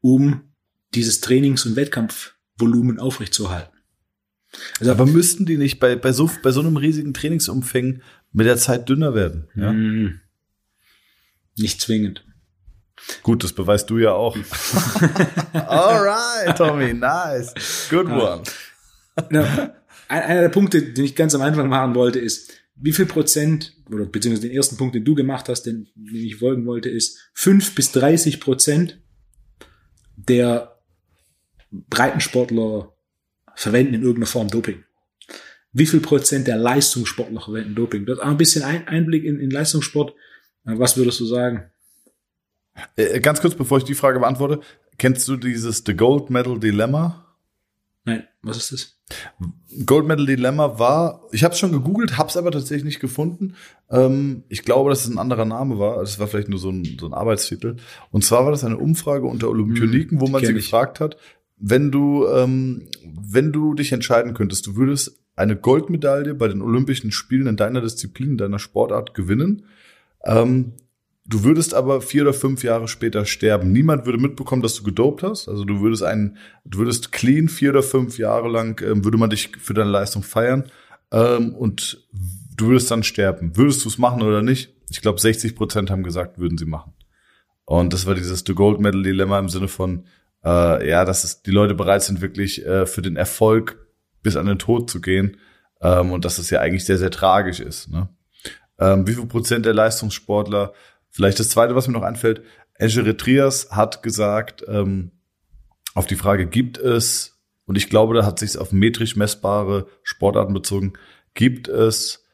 [0.00, 0.53] um
[0.94, 3.72] dieses Trainings- und Wettkampfvolumen aufrechtzuerhalten.
[4.78, 8.56] Also, aber müssten die nicht bei, bei, so, bei so einem riesigen Trainingsumfang mit der
[8.56, 9.48] Zeit dünner werden?
[9.56, 9.72] Ja?
[9.72, 10.20] Mm,
[11.56, 12.24] nicht zwingend.
[13.22, 14.36] Gut, das beweist du ja auch.
[15.52, 17.52] Alright, Tommy, nice.
[17.90, 18.42] Good one.
[20.08, 24.06] Einer der Punkte, den ich ganz am Anfang machen wollte, ist, wie viel Prozent, oder
[24.06, 27.74] beziehungsweise den ersten Punkt, den du gemacht hast, den, den ich folgen wollte, ist fünf
[27.74, 29.00] bis dreißig Prozent
[30.16, 30.73] der
[31.88, 32.92] Breitensportler
[33.54, 34.84] verwenden in irgendeiner Form Doping.
[35.72, 38.06] Wie viel Prozent der Leistungssportler verwenden Doping?
[38.06, 40.14] Das ist ein bisschen ein Einblick in, in Leistungssport.
[40.64, 41.70] Was würdest du sagen?
[42.96, 44.60] Äh, ganz kurz, bevor ich die Frage beantworte,
[44.98, 47.24] kennst du dieses The Gold Medal Dilemma?
[48.04, 48.94] Nein, was ist das?
[49.86, 53.54] Gold Medal Dilemma war, ich habe es schon gegoogelt, habe es aber tatsächlich nicht gefunden.
[53.90, 56.00] Ähm, ich glaube, dass es ein anderer Name war.
[56.02, 57.76] Es war vielleicht nur so ein, so ein Arbeitstitel.
[58.10, 60.64] Und zwar war das eine Umfrage unter Olympioniken, hm, wo man sie ich.
[60.64, 61.16] gefragt hat,
[61.56, 67.10] wenn du, ähm, wenn du dich entscheiden könntest, du würdest eine Goldmedaille bei den Olympischen
[67.10, 69.64] Spielen in deiner Disziplin, in deiner Sportart gewinnen.
[70.24, 70.74] Ähm,
[71.26, 73.72] Du würdest aber vier oder fünf Jahre später sterben.
[73.72, 75.48] Niemand würde mitbekommen, dass du gedopt hast.
[75.48, 76.36] Also du würdest einen,
[76.66, 80.22] du würdest clean vier oder fünf Jahre lang, ähm, würde man dich für deine Leistung
[80.22, 80.64] feiern.
[81.12, 82.06] Ähm, und
[82.54, 83.56] du würdest dann sterben.
[83.56, 84.74] Würdest du es machen oder nicht?
[84.90, 86.92] Ich glaube, 60 Prozent haben gesagt, würden sie machen.
[87.64, 90.04] Und das war dieses The Gold Medal Dilemma im Sinne von,
[90.44, 93.78] äh, ja, dass es, die Leute bereit sind, wirklich äh, für den Erfolg
[94.22, 95.38] bis an den Tod zu gehen.
[95.80, 97.90] Ähm, und dass es ja eigentlich sehr, sehr tragisch ist.
[97.90, 98.08] Ne?
[98.78, 100.72] Ähm, wie viel Prozent der Leistungssportler
[101.14, 102.42] Vielleicht das Zweite, was mir noch einfällt,
[102.76, 105.12] Egeretrias hat gesagt, ähm,
[105.94, 110.52] auf die Frage, gibt es, und ich glaube, da hat sich auf metrisch messbare Sportarten
[110.52, 110.94] bezogen,
[111.32, 112.24] gibt es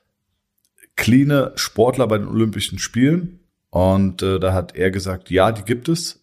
[0.96, 3.40] cleane Sportler bei den Olympischen Spielen?
[3.68, 6.19] Und äh, da hat er gesagt, ja, die gibt es,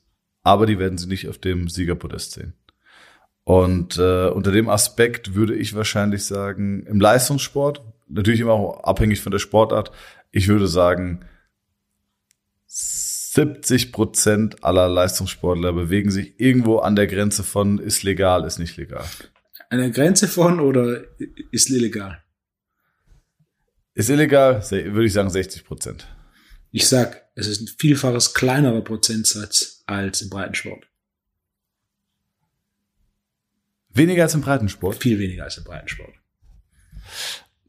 [0.47, 2.53] aber die werden sie nicht auf dem Siegerpodest sehen.
[3.43, 9.19] Und äh, unter dem Aspekt würde ich wahrscheinlich sagen, im Leistungssport, natürlich immer auch abhängig
[9.19, 9.91] von der Sportart,
[10.31, 11.25] ich würde sagen,
[12.65, 18.77] 70 Prozent aller Leistungssportler bewegen sich irgendwo an der Grenze von ist legal, ist nicht
[18.77, 19.03] legal.
[19.69, 21.01] An der Grenze von oder
[21.51, 22.23] ist illegal?
[23.95, 26.07] Ist illegal, würde ich sagen 60 Prozent.
[26.71, 30.87] Ich sag, es ist ein vielfaches kleinerer Prozentsatz als im Breitensport.
[33.89, 35.01] Weniger als im Breitensport?
[35.01, 36.15] Viel weniger als im Breitensport.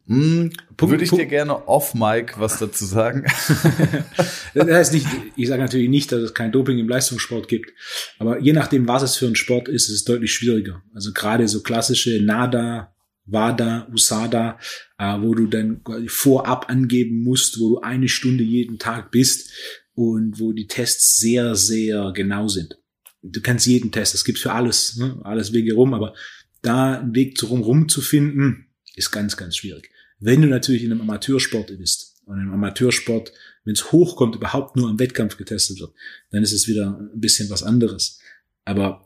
[0.07, 1.23] Hm, Würde ich Punkt.
[1.23, 3.25] dir gerne off-Mic was dazu sagen?
[4.55, 5.07] das heißt nicht,
[5.37, 7.71] ich sage natürlich nicht, dass es kein Doping im Leistungssport gibt.
[8.19, 10.83] Aber je nachdem, was es für ein Sport ist, ist es deutlich schwieriger.
[10.95, 12.95] Also gerade so klassische NADA,
[13.31, 14.59] WADA, USADA,
[14.99, 19.51] äh, wo du dann vorab angeben musst, wo du eine Stunde jeden Tag bist
[19.95, 22.79] und wo die Tests sehr, sehr genau sind.
[23.23, 25.21] Du kannst jeden Test, das gibt's für alles, ne?
[25.25, 26.15] alles Wege rum, aber
[26.63, 29.91] da einen Weg drum rum zu finden, ist ganz, ganz schwierig.
[30.21, 33.33] Wenn du natürlich in einem Amateursport bist und im Amateursport,
[33.65, 35.93] wenn es hochkommt, überhaupt nur am Wettkampf getestet wird,
[36.31, 38.21] dann ist es wieder ein bisschen was anderes.
[38.65, 39.05] Aber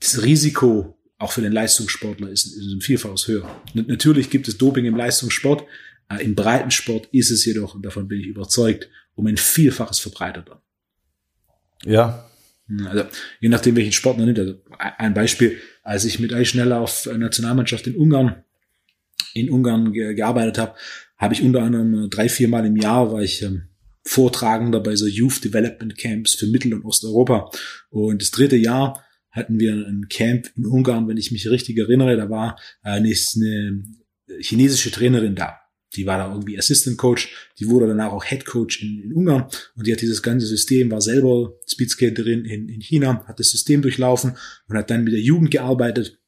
[0.00, 3.48] das Risiko auch für den Leistungssportler ist, ist ein Vielfaches höher.
[3.74, 5.64] Natürlich gibt es Doping im Leistungssport.
[6.10, 10.62] Äh, Im Breitensport ist es jedoch, und davon bin ich überzeugt, um ein Vielfaches verbreiteter.
[11.84, 12.28] Ja.
[12.86, 13.04] Also,
[13.40, 14.38] je nachdem, welchen Sport man nimmt.
[14.38, 18.42] Also, ein Beispiel, als ich mit Eisschnelllauf Nationalmannschaft in Ungarn,
[19.34, 20.74] in Ungarn ge gearbeitet habe,
[21.16, 23.68] habe ich unter anderem äh, drei, vier Mal im Jahr war ich ähm,
[24.04, 27.50] Vortragender bei so Youth Development Camps für Mittel- und Osteuropa.
[27.90, 32.16] Und das dritte Jahr hatten wir ein Camp in Ungarn, wenn ich mich richtig erinnere,
[32.16, 33.12] da war äh, eine
[34.40, 35.58] chinesische Trainerin da.
[35.94, 39.48] Die war da irgendwie Assistant Coach, die wurde danach auch Head Coach in, in Ungarn
[39.74, 43.82] und die hat dieses ganze System, war selber Speedskaterin in, in China, hat das System
[43.82, 44.36] durchlaufen
[44.68, 46.18] und hat dann mit der Jugend gearbeitet.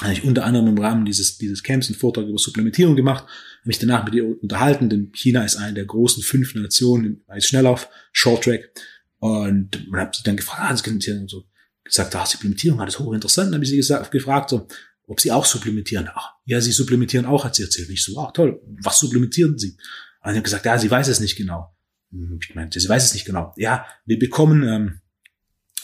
[0.00, 3.68] Habe ich unter anderem im Rahmen dieses, dieses Camps einen Vortrag über Supplementierung gemacht, habe
[3.68, 7.88] mich danach mit ihr unterhalten, denn China ist eine der großen fünf Nationen als Schnelllauf,
[8.10, 8.72] Short Track.
[9.18, 11.44] Und man hat sie dann gefragt, ah, das können Sie so
[11.84, 13.48] gesagt, ah, Supplementierung, war das hochinteressant.
[13.48, 14.68] Dann habe ich sie gesagt, gefragt, so,
[15.06, 16.08] ob sie auch supplementieren.
[16.14, 17.90] Ach, ja, sie supplementieren auch, hat sie erzählt.
[17.90, 19.76] Ich so, ach toll, was supplementieren sie?
[20.22, 21.74] Und ich habe gesagt, ja, sie weiß es nicht genau.
[22.10, 23.52] Hm, ich meinte, sie weiß es nicht genau.
[23.56, 25.00] Ja, wir bekommen ähm,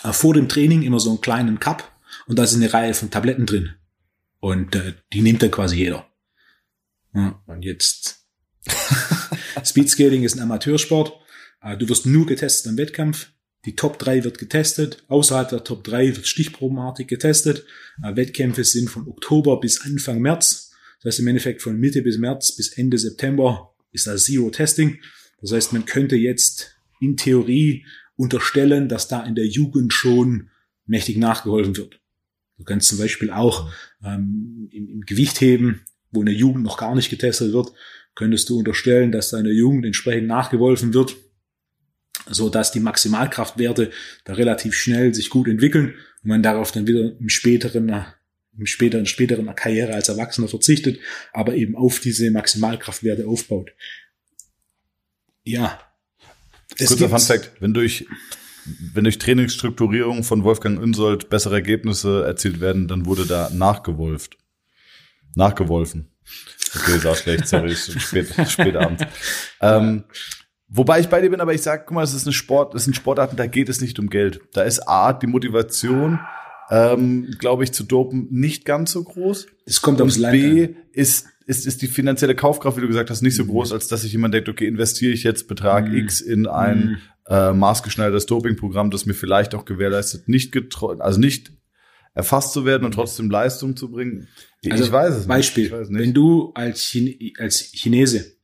[0.03, 1.92] äh, vor dem Training immer so einen kleinen Cup
[2.26, 3.70] und da ist eine Reihe von Tabletten drin.
[4.40, 6.07] Und äh, die nimmt dann quasi jeder.
[7.14, 8.24] Ja, und jetzt
[9.64, 11.12] Speedskating ist ein Amateursport.
[11.62, 13.32] Äh, du wirst nur getestet am Wettkampf.
[13.65, 15.05] Die Top 3 wird getestet.
[15.09, 17.65] Außerhalb der Top 3 wird stichprobenartig getestet.
[18.03, 20.73] Äh, Wettkämpfe sind von Oktober bis Anfang März.
[21.03, 24.99] Das heißt im Endeffekt von Mitte bis März bis Ende September ist da Zero Testing.
[25.41, 27.85] Das heißt, man könnte jetzt in Theorie
[28.17, 30.51] unterstellen, dass da in der Jugend schon
[30.87, 32.01] mächtig nachgeholfen wird.
[32.59, 33.71] Du kannst zum Beispiel auch
[34.05, 37.73] ähm, im, im Gewichtheben, wo in der Jugend noch gar nicht getestet wird,
[38.15, 41.17] könntest du unterstellen, dass da in der Jugend entsprechend nachgeholfen wird
[42.31, 43.91] so dass die Maximalkraftwerte
[44.24, 48.07] da relativ schnell sich gut entwickeln und man darauf dann wieder im späteren
[48.59, 50.99] im späteren, späteren Karriere als Erwachsener verzichtet,
[51.33, 53.70] aber eben auf diese Maximalkraftwerte aufbaut.
[55.45, 55.81] Ja.
[56.76, 58.07] Kurzer Fun Fact, wenn durch,
[58.93, 64.37] wenn durch Trainingsstrukturierung von Wolfgang Unsold bessere Ergebnisse erzielt werden, dann wurde da nachgewolft.
[65.35, 66.11] Nachgewolfen.
[66.74, 69.05] Okay, sah schlecht, sorry, ist spät, spät abends.
[69.61, 70.05] Ähm,
[70.69, 72.85] Wobei ich bei dir bin, aber ich sag, guck mal, es ist eine Sport, es
[72.85, 74.41] sind Sportarten, da geht es nicht um Geld.
[74.53, 76.21] Da ist A, die Motivation,
[76.71, 79.47] ähm, glaube ich, zu dopen nicht ganz so groß.
[79.64, 83.23] Es kommt aufs Land B ist, ist, ist die finanzielle Kaufkraft, wie du gesagt hast,
[83.23, 83.49] nicht so mhm.
[83.49, 85.97] groß, als dass sich jemand denkt, okay, investiere ich jetzt Betrag mhm.
[85.97, 86.99] X in ein mhm.
[87.29, 91.53] äh, maßgeschneidertes Dopingprogramm, das mir vielleicht auch gewährleistet, nicht getreu, also nicht
[92.12, 94.29] erfasst zu werden und trotzdem Leistung zu bringen.
[94.61, 95.73] Ich, also, ich weiß es Beispiel, nicht.
[95.73, 98.38] Beispiel, wenn du als, Chine als Chinese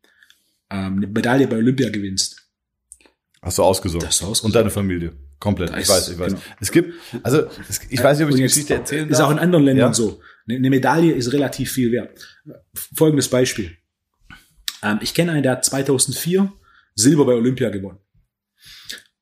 [0.70, 2.48] ähm, eine Medaille bei Olympia gewinnst.
[3.42, 4.06] Hast du ausgesorgt.
[4.06, 4.44] Hast du ausgesorgt.
[4.44, 5.12] Und deine Familie.
[5.38, 5.70] Komplett.
[5.76, 6.32] ich weiß, ich weiß.
[6.32, 6.44] Genau.
[6.60, 9.28] Es gibt, also es, ich weiß nicht, ob ich die Geschichte erzählen Ist darf.
[9.28, 9.94] auch in anderen Ländern ja?
[9.94, 10.20] so.
[10.48, 12.18] Eine Medaille ist relativ viel wert.
[12.94, 13.76] Folgendes Beispiel.
[14.82, 16.52] Ähm, ich kenne einen, der hat 2004
[16.94, 17.98] Silber bei Olympia gewonnen.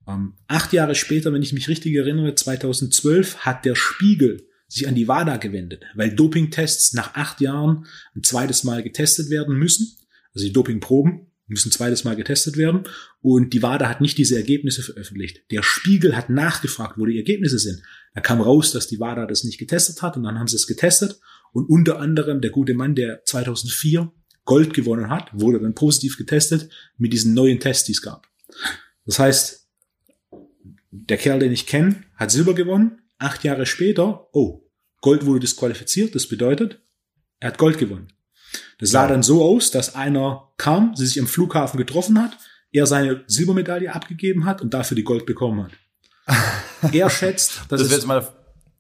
[0.07, 4.95] Ähm, acht Jahre später, wenn ich mich richtig erinnere, 2012 hat der Spiegel sich an
[4.95, 9.97] die WADA gewendet, weil Dopingtests nach acht Jahren ein zweites Mal getestet werden müssen
[10.35, 12.85] also die Dopingproben müssen zweites Mal getestet werden
[13.21, 15.43] und die WADA hat nicht diese Ergebnisse veröffentlicht.
[15.51, 17.83] Der Spiegel hat nachgefragt, wo die Ergebnisse sind.
[18.15, 20.67] Da kam raus, dass die WADA das nicht getestet hat und dann haben sie es
[20.67, 21.21] getestet
[21.53, 24.11] und unter anderem der gute Mann, der 2004
[24.45, 28.27] Gold gewonnen hat, wurde dann positiv getestet mit diesen neuen Tests, die es gab.
[29.07, 29.69] Das heißt,
[30.91, 33.03] der Kerl, den ich kenne, hat Silber gewonnen.
[33.19, 34.69] Acht Jahre später, oh,
[35.01, 36.15] Gold wurde disqualifiziert.
[36.15, 36.81] Das bedeutet,
[37.39, 38.13] er hat Gold gewonnen.
[38.79, 42.37] Das sah dann so aus, dass einer kam, sie sich im Flughafen getroffen hat,
[42.73, 45.73] er seine Silbermedaille abgegeben hat und dafür die Gold bekommen hat.
[46.93, 48.07] er schätzt, dass, das es,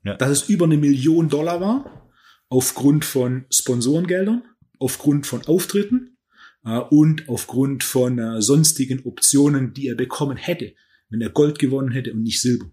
[0.05, 0.15] ja.
[0.17, 2.11] dass es über eine Million Dollar war,
[2.49, 4.43] aufgrund von Sponsorengeldern,
[4.79, 6.19] aufgrund von Auftritten
[6.65, 10.75] äh, und aufgrund von äh, sonstigen Optionen, die er bekommen hätte,
[11.09, 12.71] wenn er Gold gewonnen hätte und nicht Silber.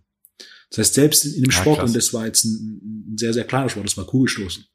[0.70, 1.90] Das heißt, selbst in, in dem Sport, krass.
[1.90, 4.66] und das war jetzt ein, ein, sehr, sehr kleiner Sport, das war Kugelstoßen,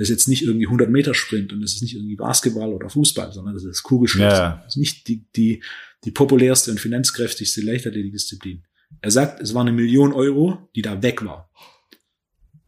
[0.00, 2.88] das ist jetzt nicht irgendwie 100 Meter Sprint und das ist nicht irgendwie Basketball oder
[2.88, 4.22] Fußball, sondern das ist Kugelstoß.
[4.22, 4.62] Ja.
[4.64, 5.62] Das ist nicht die, die,
[6.04, 8.64] die populärste und finanzkräftigste Leichtathletikdisziplin.
[9.02, 11.50] Er sagt, es war eine Million Euro, die da weg war.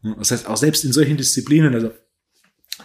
[0.03, 1.93] Das heißt, auch selbst in solchen Disziplinen, also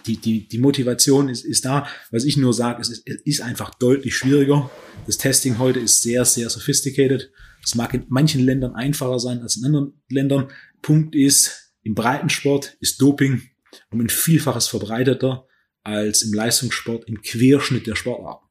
[0.06, 1.86] die, die, die Motivation ist, ist da.
[2.10, 4.70] Was ich nur sage, es ist, es ist einfach deutlich schwieriger.
[5.04, 7.30] Das Testing heute ist sehr, sehr sophisticated.
[7.62, 10.48] Es mag in manchen Ländern einfacher sein als in anderen Ländern.
[10.80, 13.42] Punkt ist, im Breitensport ist Doping
[13.90, 15.46] um ein Vielfaches verbreiteter
[15.82, 18.46] als im Leistungssport im Querschnitt der Sportarten.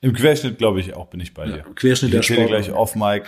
[0.00, 1.56] Im Querschnitt, glaube ich, auch bin ich bei dir.
[1.58, 2.48] Ja, Im Querschnitt ich der Sportarten.
[2.48, 3.26] gleich off Mike.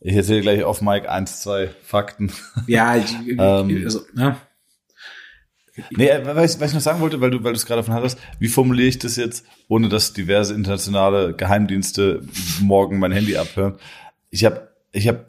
[0.00, 2.32] Ich erzähle gleich auf Mike eins, zwei Fakten.
[2.66, 2.96] Ja,
[3.28, 4.40] ähm, also, ja.
[5.90, 7.94] Nee, äh, was, was ich noch sagen wollte, weil du, weil du es gerade davon
[7.94, 12.22] hattest, wie formuliere ich das jetzt, ohne dass diverse internationale Geheimdienste
[12.60, 13.78] morgen mein Handy abhören?
[14.30, 15.26] Ich habe, ich habe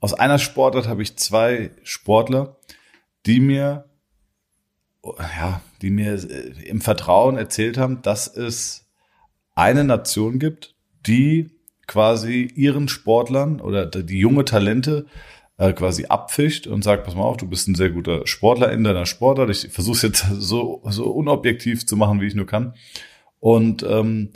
[0.00, 2.58] aus einer Sportart habe ich zwei Sportler,
[3.26, 3.88] die mir,
[5.02, 8.86] ja, die mir äh, im Vertrauen erzählt haben, dass es
[9.54, 10.74] eine Nation gibt,
[11.06, 11.50] die
[11.86, 15.06] quasi ihren Sportlern oder die junge Talente
[15.56, 18.84] äh, quasi abfischt und sagt, pass mal auf, du bist ein sehr guter Sportler in
[18.84, 19.50] deiner Sportart.
[19.50, 22.74] Ich versuche es jetzt so, so unobjektiv zu machen, wie ich nur kann.
[23.40, 24.30] Und ähm,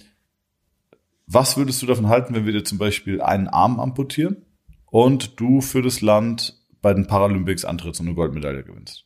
[1.27, 4.45] was würdest du davon halten, wenn wir dir zum Beispiel einen Arm amputieren
[4.87, 9.05] und du für das Land bei den Paralympics antrittst und eine Goldmedaille gewinnst?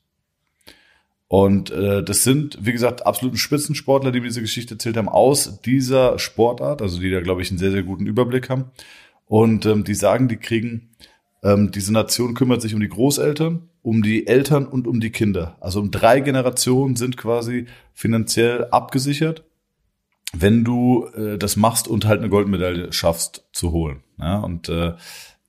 [1.29, 5.62] Und äh, das sind, wie gesagt, absoluten Spitzensportler, die mir diese Geschichte erzählt haben, aus
[5.62, 8.66] dieser Sportart, also die da, glaube ich, einen sehr, sehr guten Überblick haben.
[9.27, 10.91] Und ähm, die sagen, die kriegen
[11.43, 15.57] ähm, diese Nation kümmert sich um die Großeltern, um die Eltern und um die Kinder.
[15.61, 19.45] Also um drei Generationen sind quasi finanziell abgesichert,
[20.33, 24.03] wenn du äh, das machst und halt eine Goldmedaille schaffst zu holen.
[24.18, 24.95] Ja, und äh,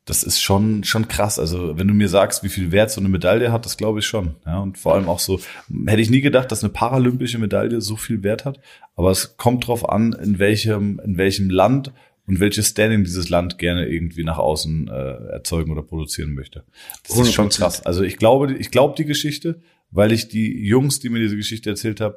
[0.06, 1.39] das ist schon schon krass.
[1.39, 4.06] Also wenn du mir sagst, wie viel Wert so eine Medaille hat, das glaube ich
[4.06, 4.36] schon.
[4.45, 5.39] Ja, und vor allem auch so
[5.86, 8.60] hätte ich nie gedacht, dass eine paralympische Medaille so viel Wert hat.
[8.95, 11.93] Aber es kommt drauf an, in welchem in welchem Land
[12.26, 14.91] und welches Standing dieses Land gerne irgendwie nach außen äh,
[15.32, 16.64] erzeugen oder produzieren möchte.
[17.08, 17.22] Das 100%.
[17.22, 17.86] ist schon krass.
[17.86, 21.70] Also ich glaube, ich glaube die Geschichte, weil ich die Jungs, die mir diese Geschichte
[21.70, 22.16] erzählt haben,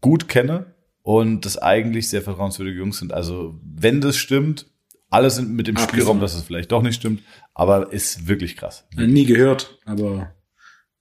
[0.00, 3.12] gut kenne und das eigentlich sehr vertrauenswürdige Jungs sind.
[3.12, 4.66] Also wenn das stimmt,
[5.10, 6.00] alle sind mit dem Abgesehen.
[6.00, 7.22] Spielraum, dass es vielleicht doch nicht stimmt,
[7.54, 8.86] aber ist wirklich krass.
[8.90, 9.12] Wirklich.
[9.12, 10.34] Nie gehört, aber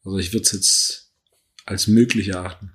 [0.03, 1.13] also ich würde es jetzt
[1.65, 2.73] als möglich erachten.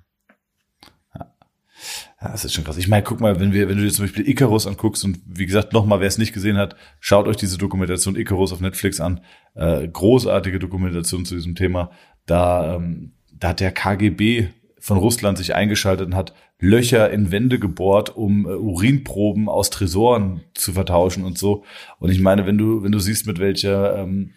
[2.21, 2.77] Ja, das ist schon krass.
[2.77, 5.45] Ich meine, guck mal, wenn wir, wenn du dir zum Beispiel Icarus anguckst und wie
[5.45, 9.21] gesagt, nochmal, wer es nicht gesehen hat, schaut euch diese Dokumentation Icarus auf Netflix an.
[9.55, 11.91] Äh, großartige Dokumentation zu diesem Thema.
[12.25, 14.49] Da, ähm, da hat der KGB
[14.83, 20.41] von Russland sich eingeschaltet und hat Löcher in Wände gebohrt, um äh, Urinproben aus Tresoren
[20.55, 21.63] zu vertauschen und so.
[21.99, 24.31] Und ich meine, wenn du, wenn du siehst, mit welcher, ähm,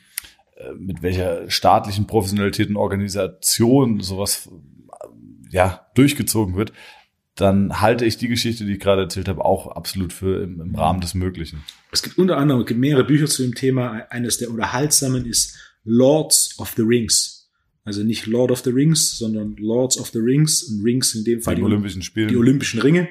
[0.57, 4.49] äh, mit welcher staatlichen Professionalität und Organisation sowas
[5.51, 6.73] ja, durchgezogen wird,
[7.35, 10.77] dann halte ich die Geschichte, die ich gerade erzählt habe, auch absolut für im, im
[10.77, 11.65] Rahmen des Möglichen.
[11.91, 14.07] Es gibt unter anderem es gibt mehrere Bücher zu dem Thema.
[14.11, 17.36] Eines der unterhaltsamen ist Lords of the Rings.
[17.87, 21.41] Also nicht Lord of the Rings, sondern Lords of the Rings und Rings in dem
[21.41, 22.27] Fall die, die Olympischen Spiele.
[22.27, 23.09] Die Olympischen Ringe.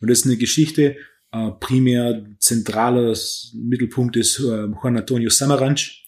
[0.00, 0.96] Und das ist eine Geschichte,
[1.32, 3.16] äh, primär zentraler
[3.54, 6.06] Mittelpunkt ist äh, Juan Antonio Samaranch,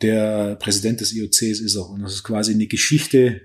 [0.00, 1.90] der Präsident des IOCs ist auch.
[1.90, 3.40] Und das ist quasi eine Geschichte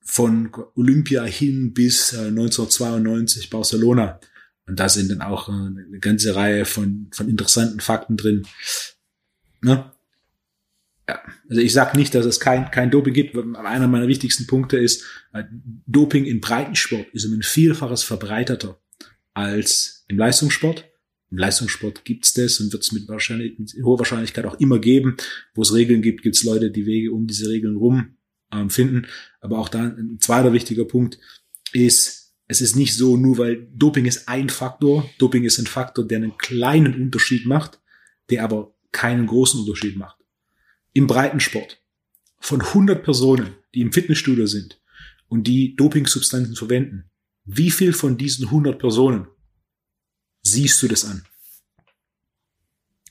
[0.00, 4.20] von Olympia hin bis äh, 1992 Barcelona.
[4.68, 8.46] Und da sind dann auch äh, eine ganze Reihe von, von interessanten Fakten drin.
[9.62, 9.92] Ne?
[11.08, 13.34] Ja, also ich sage nicht, dass es kein, kein Doping gibt.
[13.34, 15.44] Einer meiner wichtigsten Punkte ist, äh,
[15.86, 18.78] Doping im Breitensport ist um ein Vielfaches verbreiteter
[19.32, 20.84] als im Leistungssport.
[21.30, 25.16] Im Leistungssport gibt's das und wird es mit, wahrscheinlich, mit hoher Wahrscheinlichkeit auch immer geben.
[25.54, 28.16] Wo es Regeln gibt, gibt's Leute, die Wege um diese Regeln rum
[28.52, 29.06] ähm, finden.
[29.40, 31.18] Aber auch da ein zweiter wichtiger Punkt
[31.72, 36.06] ist, es ist nicht so, nur weil Doping ist ein Faktor, Doping ist ein Faktor,
[36.06, 37.80] der einen kleinen Unterschied macht,
[38.30, 40.17] der aber keinen großen Unterschied macht.
[40.92, 41.82] Im Breitensport
[42.40, 44.80] von 100 Personen, die im Fitnessstudio sind
[45.28, 47.10] und die Dopingsubstanzen verwenden,
[47.44, 49.28] wie viel von diesen 100 Personen
[50.42, 51.26] siehst du das an?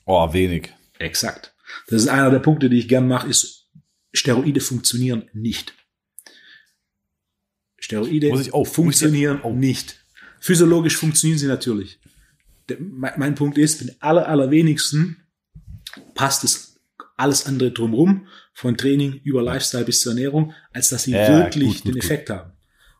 [0.04, 0.72] Oh, wenig.
[0.98, 1.54] Exakt.
[1.88, 3.68] Das ist einer der Punkte, die ich gern mache, ist
[4.12, 5.74] Steroide funktionieren nicht.
[7.78, 9.52] Steroide muss ich, oh, funktionieren oh.
[9.52, 10.04] nicht.
[10.40, 11.98] Physiologisch funktionieren sie natürlich.
[12.68, 15.16] Der, mein, mein, Punkt ist, den aller, allerwenigsten
[16.14, 16.67] passt es
[17.18, 21.66] alles andere drumherum, von Training über Lifestyle bis zur Ernährung, als dass sie ja, wirklich
[21.66, 22.36] gut, gut, den Effekt gut.
[22.36, 22.52] haben.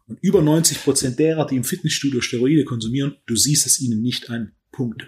[0.06, 4.30] Und über 90 Prozent derer, die im Fitnessstudio Steroide konsumieren, du siehst es ihnen nicht
[4.30, 4.52] an.
[4.72, 5.06] Punkt.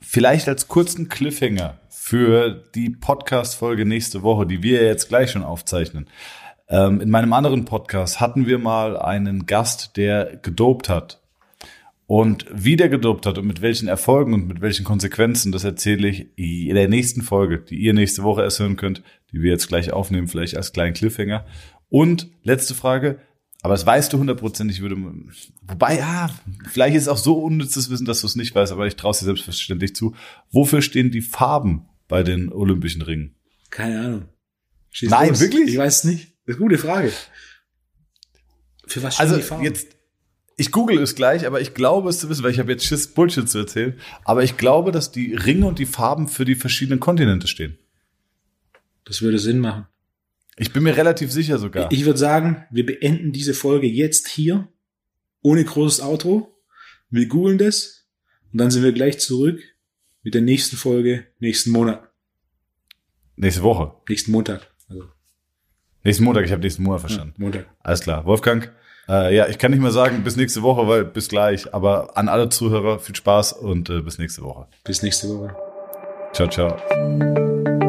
[0.00, 6.08] Vielleicht als kurzen Cliffhanger für die Podcast-Folge nächste Woche, die wir jetzt gleich schon aufzeichnen.
[6.68, 11.23] Ähm, in meinem anderen Podcast hatten wir mal einen Gast, der gedopt hat.
[12.06, 16.08] Und wie der gedopt hat und mit welchen Erfolgen und mit welchen Konsequenzen, das erzähle
[16.08, 19.02] ich in der nächsten Folge, die ihr nächste Woche erst hören könnt,
[19.32, 21.46] die wir jetzt gleich aufnehmen, vielleicht als kleinen Cliffhanger.
[21.88, 23.20] Und letzte Frage,
[23.62, 24.96] aber das weißt du hundertprozentig, würde,
[25.62, 26.28] wobei, ja,
[26.70, 29.12] vielleicht ist es auch so unnützes Wissen, dass du es nicht weißt, aber ich traue
[29.12, 30.14] es dir selbstverständlich zu.
[30.50, 33.34] Wofür stehen die Farben bei den Olympischen Ringen?
[33.70, 34.28] Keine Ahnung.
[34.90, 35.40] Schieß Nein, los.
[35.40, 35.70] wirklich?
[35.70, 36.24] Ich weiß es nicht.
[36.44, 37.10] Das ist eine gute Frage.
[38.86, 39.64] Für was stehen also, die Farben?
[39.64, 39.96] Jetzt,
[40.56, 43.12] ich google es gleich, aber ich glaube es zu wissen, weil ich habe jetzt Schiss,
[43.12, 43.98] Bullshit zu erzählen.
[44.24, 47.78] Aber ich glaube, dass die Ringe und die Farben für die verschiedenen Kontinente stehen.
[49.04, 49.86] Das würde Sinn machen.
[50.56, 51.90] Ich bin mir relativ sicher sogar.
[51.90, 54.68] Ich würde sagen, wir beenden diese Folge jetzt hier,
[55.42, 56.56] ohne großes Outro.
[57.10, 58.08] Wir googeln das
[58.52, 59.60] und dann sind wir gleich zurück
[60.22, 62.08] mit der nächsten Folge nächsten Monat.
[63.36, 63.94] Nächste Woche.
[64.08, 64.72] Nächsten Montag.
[64.88, 65.08] Also.
[66.04, 67.34] Nächsten Montag, ich habe nächsten Monat verstanden.
[67.36, 67.66] Ja, Montag.
[67.80, 68.24] Alles klar.
[68.24, 68.72] Wolfgang,
[69.08, 71.72] äh, ja, ich kann nicht mehr sagen, bis nächste Woche, weil bis gleich.
[71.74, 74.66] Aber an alle Zuhörer viel Spaß und äh, bis nächste Woche.
[74.84, 75.54] Bis nächste Woche.
[76.32, 77.83] Ciao, ciao.